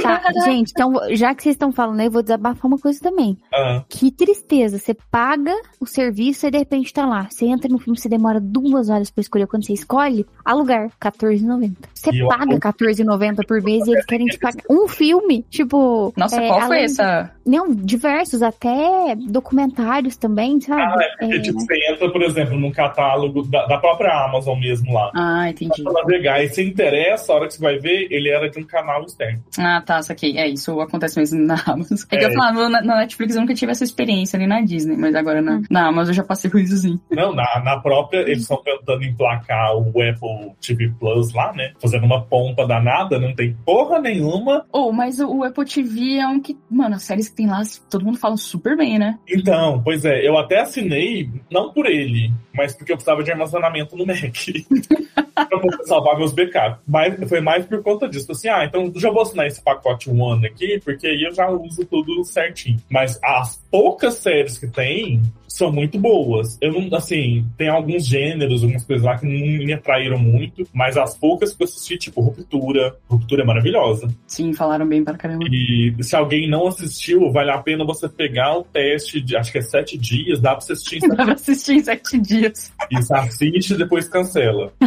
Tá, 0.03 0.23
gente, 0.45 0.71
então, 0.71 0.93
já 1.13 1.35
que 1.35 1.43
vocês 1.43 1.55
estão 1.55 1.71
falando 1.73 2.01
aí, 2.01 2.07
eu 2.07 2.11
vou 2.11 2.23
desabafar 2.23 2.67
uma 2.67 2.79
coisa 2.79 2.99
também. 3.01 3.37
Ah, 3.53 3.85
Que 3.89 4.11
tristeza. 4.11 4.79
Você 4.79 4.95
paga 5.11 5.55
o 5.81 5.87
serviço 5.87 6.47
e 6.47 6.51
de 6.51 6.59
repente 6.59 6.93
tá 6.93 7.05
lá. 7.07 7.29
Você 7.31 7.47
entra 7.47 7.69
no 7.69 7.79
filme, 7.79 7.99
você 7.99 8.09
demora 8.09 8.41
duas 8.41 8.89
horas 8.89 9.11
pra 9.11 9.21
escolher. 9.21 9.47
Quando 9.47 9.67
você 9.67 9.73
escolhe, 9.75 10.27
alugar, 10.45 10.85
R$14,90. 11.01 11.75
Você 11.95 12.11
E 12.11 12.27
paga 12.27 12.55
R$14,90 12.55 13.47
por 13.47 13.63
mês 13.63 13.87
e 13.87 13.93
eles 13.93 14.05
querem 14.07 14.27
te 14.27 14.39
pagar 14.39 14.63
um 14.71 14.89
filme. 14.89 15.45
Tipo. 15.51 16.13
Nossa, 16.17 16.41
é, 16.43 16.49
qual 16.49 16.63
foi 16.63 16.83
essa? 16.85 17.31
Não, 17.45 17.73
diversos, 17.75 18.43
até 18.43 19.15
documentários 19.17 20.17
também, 20.17 20.61
sabe? 20.61 20.81
ah, 20.83 20.97
é 21.01 21.17
porque 21.19 21.35
É, 21.37 21.41
tipo, 21.41 21.61
você 21.61 21.93
entra, 21.93 22.11
por 22.11 22.23
exemplo, 22.23 22.59
num 22.63 22.71
catálogo 22.73 23.43
da, 23.43 23.67
da 23.67 23.79
própria 23.79 24.25
Amazon 24.25 24.59
mesmo 24.59 24.93
lá. 24.95 25.11
Ah, 25.15 25.49
entendi. 25.51 25.83
Pra 25.83 25.93
navegar 25.93 26.43
e 26.43 26.49
se 26.49 26.63
interessa, 26.63 27.33
a 27.33 27.37
hora 27.37 27.47
que 27.49 27.55
você 27.55 27.61
vai 27.63 27.79
ver, 27.79 28.07
ele 28.11 28.29
era 28.31 28.49
de 28.49 28.59
um 28.59 28.65
canal 28.65 29.03
externo. 29.05 29.43
Ah, 29.59 29.83
tá, 29.85 30.01
saquei. 30.03 30.39
É, 30.39 30.49
isso 30.49 30.81
acontece 30.81 31.19
mesmo 31.19 31.41
na 31.45 31.55
Amazon. 31.67 31.99
É 32.11 32.17
que 32.17 32.25
É. 32.25 32.29
eu 32.29 32.33
falava, 32.33 32.69
na, 32.69 32.81
na 32.83 32.97
Netflix 32.99 33.35
eu 33.35 33.41
nunca 33.41 33.55
tive 33.55 33.73
essa 33.73 33.85
experiência, 33.85 34.39
nem 34.39 34.49
na 34.49 34.61
Disney, 34.63 34.97
mas 34.97 35.15
agora 35.15 35.43
na, 35.43 35.53
Hum. 35.57 35.63
na 35.71 35.89
Amazon 35.89 36.09
eu 36.11 36.15
já 36.15 36.25
passei 36.25 36.51
por 36.51 36.61
isso 36.61 36.77
sim. 36.77 36.99
Não, 37.11 37.35
na, 37.35 37.61
na 37.65 37.79
própria, 37.81 38.21
eles 38.21 38.43
estão 38.43 38.63
tentando 38.63 39.05
emplacar 39.05 39.77
o 39.77 39.89
Apple 39.89 40.53
TV 40.61 40.91
Plus 40.99 41.33
lá, 41.35 41.53
né? 41.53 41.73
Fazendo 41.81 42.05
uma 42.07 42.23
pompa 42.23 42.67
danada, 42.67 43.19
não 43.19 43.35
tem 43.35 43.55
porra 43.67 43.99
nenhuma. 44.01 44.65
Oh, 44.73 44.93
mas 44.93 45.19
o, 45.21 45.29
o 45.39 45.45
Apple 45.45 45.65
TV 45.65 46.17
é 46.19 46.27
um 46.27 46.41
que, 46.41 46.57
mano, 46.71 46.95
as 46.97 47.03
séries 47.03 47.29
que 47.29 47.37
tem 47.37 47.47
lá, 47.47 47.61
todo 47.91 48.05
mundo 48.05 48.19
fala 48.19 48.37
super 48.37 48.77
bem, 48.77 48.99
né? 48.99 49.19
Então, 49.29 49.81
pois 49.85 50.05
é, 50.05 50.27
eu 50.27 50.37
até 50.39 50.61
assinei, 50.61 51.29
não 51.51 51.73
por 51.73 51.87
ele, 51.87 52.31
mas 52.55 52.75
porque 52.75 52.93
eu 52.93 52.97
precisava 52.97 53.23
de 53.23 53.31
armazenamento 53.31 53.97
no 53.97 54.07
Mac. 54.07 54.19
pra 55.35 55.59
poder 55.59 55.85
salvar 55.85 56.17
meus 56.17 56.33
backups. 56.33 56.79
Mas 56.87 57.29
foi 57.29 57.41
mais 57.41 57.65
por 57.67 57.83
conta 57.83 58.09
disso. 58.09 58.31
Assim, 58.33 58.49
ah, 58.49 58.65
então 58.65 58.93
já 58.97 59.11
vou 59.11 59.23
assinar 59.23 59.47
esse 59.47 59.63
pacote 59.63 60.11
One 60.11 60.47
aqui, 60.47 60.81
porque 60.85 61.07
aí 61.07 61.25
eu 61.25 61.35
já 61.35 61.49
uso 61.49 61.85
tudo 61.85 62.25
certinho. 62.25 62.79
Mas 62.91 63.19
as 63.23 63.63
poucas 63.71 64.15
séries 64.15 64.59
que 64.59 64.67
tem 64.67 65.23
são 65.57 65.73
muito 65.73 65.99
boas. 65.99 66.59
Eu 66.61 66.73
não, 66.73 66.97
assim, 66.97 67.45
tem 67.57 67.69
alguns 67.69 68.07
gêneros, 68.07 68.63
algumas 68.63 68.85
coisas 68.85 69.05
lá 69.05 69.17
que 69.19 69.27
não 69.27 69.65
me 69.65 69.73
atraíram 69.73 70.19
muito, 70.19 70.67
mas 70.73 70.97
as 70.97 71.17
poucas 71.17 71.55
que 71.55 71.63
eu 71.63 71.67
assisti, 71.67 71.97
tipo 71.97 72.21
Ruptura, 72.21 72.97
Ruptura 73.09 73.43
é 73.43 73.47
maravilhosa. 73.47 74.09
Sim, 74.27 74.53
falaram 74.53 74.87
bem 74.87 75.05
para 75.05 75.17
caramba. 75.17 75.45
E 75.51 75.95
se 76.01 76.17
alguém 76.17 76.49
não 76.49 76.67
assistiu, 76.67 77.31
vale 77.33 77.51
a 77.51 77.59
pena 77.59 77.85
você 77.85 78.09
pegar 78.09 78.59
o 78.59 78.63
teste 78.65 79.21
de, 79.21 79.37
acho 79.37 79.53
que 79.53 79.59
é 79.59 79.63
sete 79.63 79.97
dias, 79.99 80.41
dá 80.41 80.53
pra 80.53 80.61
você 80.61 80.73
assistir 80.73 80.97
em 80.97 81.01
sete 81.07 81.17
Dá 81.17 81.25
pra 81.25 81.35
assistir 81.35 81.73
em 81.75 81.83
sete 81.83 82.19
dias. 82.19 82.73
isso, 82.91 83.15
assiste 83.15 83.75
e 83.75 83.79
depois 83.79 84.09
cancela. 84.09 84.73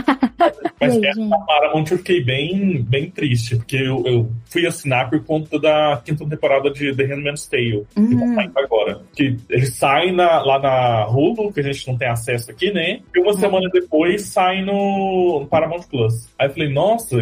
Mas 0.80 0.93
aí, 0.93 1.06
essa? 1.06 1.38
Paramount 1.47 1.86
eu 1.91 1.97
fiquei 1.97 2.23
bem, 2.23 2.82
bem 2.84 3.10
triste, 3.10 3.56
porque 3.56 3.78
eu, 3.78 4.04
eu 4.06 4.32
fui 4.45 4.65
assinar 4.67 5.10
por 5.10 5.23
conta 5.23 5.58
da 5.60 6.01
quinta 6.04 6.25
temporada 6.28 6.69
de 6.69 6.93
The 6.93 7.04
Handmaid's 7.06 7.47
Tale, 7.47 7.86
que 7.93 7.95
tá 7.95 8.01
Hum, 8.01 8.36
saindo 8.36 8.60
agora. 8.60 9.01
Que 9.15 9.38
ele 9.49 9.65
sai 9.67 10.12
na- 10.12 10.41
lá 10.43 10.54
na 10.59 11.07
Hulu, 11.07 11.51
que 11.51 11.59
a 11.59 11.63
gente 11.63 11.87
não 11.87 11.97
tem 11.97 12.07
acesso 12.07 12.51
aqui, 12.51 12.71
né? 12.71 12.99
E 13.15 13.19
uma 13.19 13.33
semana 13.33 13.69
depois 13.71 14.23
sai 14.23 14.61
no 14.63 15.45
Paramount 15.49 15.83
Plus. 15.89 16.29
Aí 16.37 16.47
eu 16.47 16.53
falei, 16.53 16.69
nossa, 16.69 17.17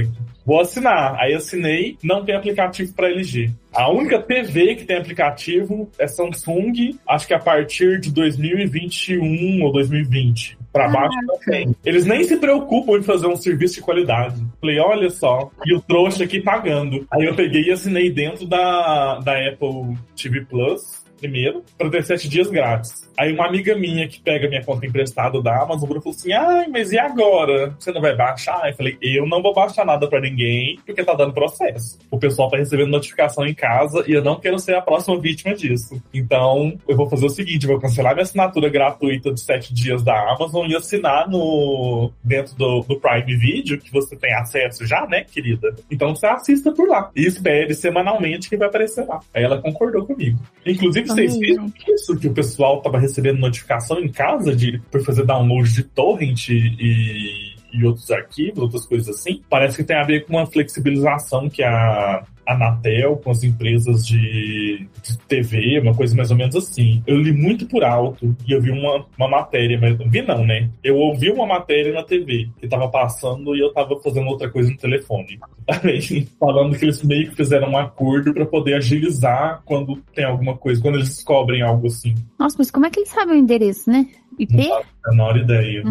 vou 0.45 0.59
assinar. 0.59 1.15
Aí 1.19 1.33
assinei, 1.33 1.97
não 2.03 2.23
tem 2.23 2.35
aplicativo 2.35 2.93
para 2.93 3.09
LG. 3.09 3.51
A 3.73 3.91
única 3.91 4.21
TV 4.21 4.75
que 4.75 4.85
tem 4.85 4.97
aplicativo 4.97 5.89
é 5.97 6.07
Samsung, 6.07 6.97
acho 7.07 7.27
que 7.27 7.33
a 7.33 7.39
partir 7.39 7.99
de 7.99 8.11
2021 8.11 9.63
ou 9.63 9.71
2020. 9.71 10.57
Pra 10.71 10.89
baixo 10.89 11.17
não 11.27 11.39
tem. 11.39 11.75
Eles 11.85 12.05
nem 12.05 12.23
se 12.23 12.37
preocupam 12.37 12.97
em 12.97 13.03
fazer 13.03 13.27
um 13.27 13.35
serviço 13.35 13.75
de 13.75 13.81
qualidade. 13.81 14.43
Falei, 14.59 14.79
olha 14.79 15.09
só, 15.09 15.51
e 15.65 15.73
o 15.73 15.81
trouxa 15.81 16.23
aqui 16.23 16.41
pagando. 16.41 17.05
Aí 17.11 17.25
eu 17.25 17.35
peguei 17.35 17.63
e 17.63 17.71
assinei 17.71 18.11
dentro 18.11 18.47
da, 18.47 19.19
da 19.19 19.33
Apple 19.49 19.95
TV 20.15 20.41
Plus 20.41 21.02
primeiro, 21.23 21.63
para 21.77 21.89
ter 21.89 22.03
sete 22.03 22.27
dias 22.27 22.49
grátis. 22.49 23.07
Aí 23.17 23.31
uma 23.31 23.47
amiga 23.47 23.75
minha 23.75 24.07
que 24.07 24.19
pega 24.19 24.49
minha 24.49 24.63
conta 24.63 24.85
emprestada 24.85 25.41
da 25.41 25.61
Amazon 25.61 25.87
falou 25.87 26.03
assim: 26.05 26.33
ai, 26.33 26.67
mas 26.67 26.91
e 26.91 26.97
agora? 26.97 27.73
Você 27.79 27.91
não 27.91 28.01
vai 28.01 28.15
baixar? 28.15 28.67
Eu 28.67 28.75
falei: 28.75 28.97
eu 29.01 29.25
não 29.25 29.41
vou 29.41 29.53
baixar 29.53 29.85
nada 29.85 30.07
para 30.07 30.19
ninguém, 30.19 30.79
porque 30.85 31.03
tá 31.03 31.13
dando 31.13 31.33
processo. 31.33 31.97
O 32.11 32.19
pessoal 32.19 32.49
tá 32.49 32.57
recebendo 32.57 32.89
notificação 32.89 33.45
em 33.45 33.53
casa 33.53 34.03
e 34.07 34.13
eu 34.13 34.23
não 34.23 34.39
quero 34.39 34.59
ser 34.59 34.75
a 34.75 34.81
próxima 34.81 35.19
vítima 35.19 35.55
disso. 35.55 36.01
Então, 36.13 36.77
eu 36.87 36.97
vou 36.97 37.09
fazer 37.09 37.25
o 37.25 37.29
seguinte: 37.29 37.67
vou 37.67 37.79
cancelar 37.79 38.13
minha 38.13 38.23
assinatura 38.23 38.67
gratuita 38.67 39.31
de 39.31 39.39
sete 39.39 39.73
dias 39.73 40.03
da 40.03 40.33
Amazon 40.33 40.67
e 40.69 40.75
assinar 40.75 41.29
no 41.29 42.11
dentro 42.23 42.55
do, 42.55 42.81
do 42.81 42.99
Prime 42.99 43.37
Video, 43.37 43.79
que 43.79 43.91
você 43.91 44.15
tem 44.15 44.33
acesso 44.33 44.85
já, 44.85 45.05
né, 45.07 45.23
querida? 45.23 45.75
Então 45.89 46.15
você 46.15 46.25
assista 46.25 46.71
por 46.71 46.89
lá. 46.89 47.11
E 47.15 47.25
espere 47.25 47.73
semanalmente 47.75 48.49
que 48.49 48.57
vai 48.57 48.67
aparecer 48.67 49.05
lá. 49.05 49.19
Aí 49.33 49.43
ela 49.43 49.61
concordou 49.61 50.05
comigo. 50.05 50.39
Inclusive, 50.65 51.12
vocês 51.13 51.37
viram 51.37 51.71
isso 51.87 52.17
que 52.17 52.27
o 52.27 52.33
pessoal 52.33 52.81
tava 52.81 52.99
recebendo 52.99 53.39
notificação 53.39 53.99
em 53.99 54.11
casa 54.11 54.55
de 54.55 54.79
por 54.91 55.03
fazer 55.03 55.25
download 55.25 55.71
de 55.71 55.83
torrent 55.83 56.49
e, 56.49 57.55
e 57.73 57.85
outros 57.85 58.09
arquivos, 58.11 58.59
outras 58.59 58.85
coisas 58.85 59.09
assim? 59.09 59.41
Parece 59.49 59.77
que 59.77 59.83
tem 59.83 59.95
a 59.95 60.03
ver 60.03 60.25
com 60.25 60.33
uma 60.33 60.45
flexibilização 60.45 61.49
que 61.49 61.63
a 61.63 62.23
Anatel, 62.45 63.17
com 63.17 63.31
as 63.31 63.43
empresas 63.43 64.05
de, 64.05 64.87
de, 65.01 65.17
TV, 65.27 65.79
uma 65.79 65.93
coisa 65.93 66.15
mais 66.15 66.31
ou 66.31 66.37
menos 66.37 66.55
assim. 66.55 67.01
Eu 67.07 67.17
li 67.17 67.31
muito 67.31 67.67
por 67.67 67.83
alto 67.83 68.35
e 68.47 68.51
eu 68.51 68.61
vi 68.61 68.71
uma, 68.71 69.05
uma 69.17 69.27
matéria, 69.27 69.79
mas 69.79 69.97
vi 70.09 70.21
não, 70.21 70.45
né? 70.45 70.69
Eu 70.83 70.97
ouvi 70.97 71.29
uma 71.29 71.45
matéria 71.45 71.93
na 71.93 72.03
TV 72.03 72.49
que 72.59 72.67
tava 72.67 72.87
passando 72.89 73.55
e 73.55 73.59
eu 73.59 73.73
tava 73.73 73.99
fazendo 74.01 74.27
outra 74.27 74.49
coisa 74.49 74.69
no 74.69 74.77
telefone. 74.77 75.39
Falando 76.39 76.77
que 76.77 76.85
eles 76.85 77.03
meio 77.03 77.29
que 77.29 77.35
fizeram 77.35 77.71
um 77.71 77.77
acordo 77.77 78.33
para 78.33 78.45
poder 78.45 78.75
agilizar 78.75 79.61
quando 79.65 79.97
tem 80.13 80.25
alguma 80.25 80.57
coisa, 80.57 80.81
quando 80.81 80.95
eles 80.95 81.09
descobrem 81.09 81.61
algo 81.61 81.87
assim. 81.87 82.15
Nossa, 82.39 82.55
mas 82.57 82.69
como 82.69 82.85
é 82.85 82.89
que 82.89 82.99
eles 82.99 83.09
sabem 83.09 83.35
o 83.35 83.39
endereço, 83.39 83.89
né? 83.89 84.07
IP? 84.39 84.55
Não 84.55 84.63
faço 84.69 84.87
a 85.05 85.11
menor 85.11 85.37
ideia. 85.37 85.83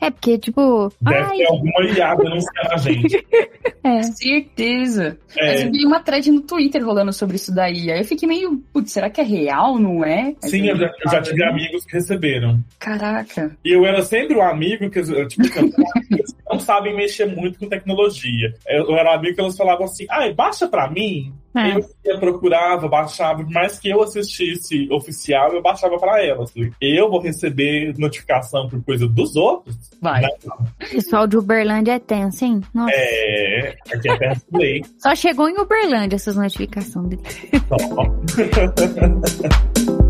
É, 0.00 0.10
porque, 0.10 0.38
tipo. 0.38 0.92
Deve 1.00 1.18
ai... 1.18 1.36
ter 1.38 1.46
alguma 1.46 1.84
IA 1.84 2.14
denunciando 2.14 2.72
a 2.72 2.76
gente. 2.76 3.26
é. 3.82 4.02
Certeza. 4.02 5.18
É. 5.36 5.56
Eu 5.66 5.72
vi 5.72 5.86
uma 5.86 6.00
thread 6.00 6.30
no 6.30 6.40
Twitter 6.40 6.84
rolando 6.84 7.12
sobre 7.12 7.36
isso 7.36 7.54
daí. 7.54 7.90
Aí 7.90 8.00
eu 8.00 8.04
fiquei 8.04 8.28
meio, 8.28 8.62
putz, 8.72 8.92
será 8.92 9.10
que 9.10 9.20
é 9.20 9.24
real, 9.24 9.78
não 9.78 10.04
é? 10.04 10.34
Mas 10.40 10.50
Sim, 10.50 10.68
eu 10.68 10.76
já, 10.76 10.86
eu 10.86 11.10
já 11.10 11.22
tive 11.22 11.44
amigos 11.44 11.84
que 11.84 11.92
receberam. 11.92 12.62
Caraca. 12.78 13.56
E 13.64 13.72
eu 13.72 13.84
era 13.84 14.02
sempre 14.02 14.34
o 14.34 14.38
um 14.38 14.42
amigo 14.42 14.88
que, 14.90 15.02
tipo, 15.26 15.44
não 16.48 16.60
sabem 16.60 16.94
mexer 16.94 17.26
muito 17.26 17.58
com 17.58 17.68
tecnologia. 17.68 18.54
Eu, 18.66 18.90
eu 18.90 18.96
era 18.96 19.10
um 19.10 19.14
amigo 19.14 19.34
que 19.34 19.40
elas 19.40 19.56
falavam 19.56 19.84
assim, 19.84 20.06
ah, 20.08 20.32
baixa 20.32 20.68
pra 20.68 20.90
mim. 20.90 21.32
É. 21.56 21.76
Eu 21.76 21.84
ia, 22.04 22.20
procurava, 22.20 22.88
baixava, 22.88 23.42
mais 23.50 23.78
que 23.78 23.88
eu 23.88 24.02
assistisse 24.02 24.88
oficial, 24.90 25.52
eu 25.52 25.62
baixava 25.62 25.98
para 25.98 26.22
elas. 26.24 26.52
Eu 26.80 27.10
vou 27.10 27.20
receber 27.20 27.94
notificação 27.98 28.68
por 28.68 28.82
coisa 28.84 29.08
dos 29.08 29.36
outros? 29.36 29.76
Vai. 30.00 30.22
O 30.24 30.90
pessoal 30.90 31.26
de 31.26 31.36
Uberlândia 31.36 31.92
é 31.92 31.98
tenso, 31.98 32.44
hein? 32.44 32.60
Nossa. 32.74 32.92
É, 32.94 33.76
aqui 33.92 34.08
é 34.08 34.16
perto 34.16 34.44
do 34.50 34.58
lei. 34.58 34.82
Só 34.98 35.14
chegou 35.14 35.48
em 35.48 35.58
Uberlândia 35.58 36.16
essas 36.16 36.36
notificações 36.36 37.08
dele. 37.08 37.22
Só. 37.68 37.76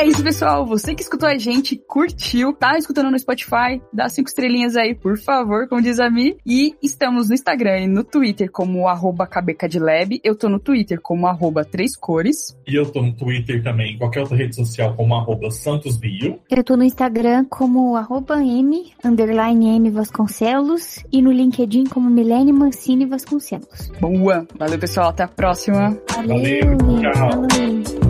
É 0.00 0.06
isso, 0.06 0.24
pessoal. 0.24 0.64
Você 0.64 0.94
que 0.94 1.02
escutou 1.02 1.28
a 1.28 1.36
gente, 1.36 1.76
curtiu, 1.76 2.54
tá 2.54 2.78
escutando 2.78 3.10
no 3.10 3.18
Spotify, 3.18 3.82
dá 3.92 4.08
cinco 4.08 4.30
estrelinhas 4.30 4.74
aí, 4.74 4.94
por 4.94 5.18
favor, 5.18 5.68
como 5.68 5.82
diz 5.82 6.00
a 6.00 6.08
Mi. 6.08 6.38
E 6.46 6.74
estamos 6.82 7.28
no 7.28 7.34
Instagram 7.34 7.80
e 7.80 7.86
no 7.86 8.02
Twitter 8.02 8.50
como 8.50 8.88
arroba 8.88 9.26
cabecadlab. 9.26 10.18
Eu 10.24 10.34
tô 10.34 10.48
no 10.48 10.58
Twitter 10.58 10.98
como 11.02 11.26
arroba 11.26 11.66
três 11.66 11.94
cores. 11.94 12.56
E 12.66 12.76
eu 12.76 12.90
tô 12.90 13.02
no 13.02 13.12
Twitter 13.12 13.62
também, 13.62 13.98
qualquer 13.98 14.20
outra 14.20 14.38
rede 14.38 14.56
social 14.56 14.94
como 14.96 15.14
arroba 15.14 15.50
santosbio. 15.50 16.40
Eu 16.48 16.64
tô 16.64 16.78
no 16.78 16.82
Instagram 16.82 17.44
como 17.50 17.94
arroba 17.94 18.42
m, 18.42 18.94
underline 19.04 19.68
m 19.68 19.90
Vasconcelos. 19.90 21.04
E 21.12 21.20
no 21.20 21.30
LinkedIn 21.30 21.84
como 21.84 22.08
Milene 22.08 22.54
Mancini 22.54 23.04
Vasconcelos. 23.04 23.92
Boa! 24.00 24.48
Valeu, 24.58 24.78
pessoal. 24.78 25.10
Até 25.10 25.24
a 25.24 25.28
próxima. 25.28 25.94
Valeu, 26.16 26.38
Valeu 26.38 27.12
tchau. 27.12 27.30
Valeu. 27.42 28.09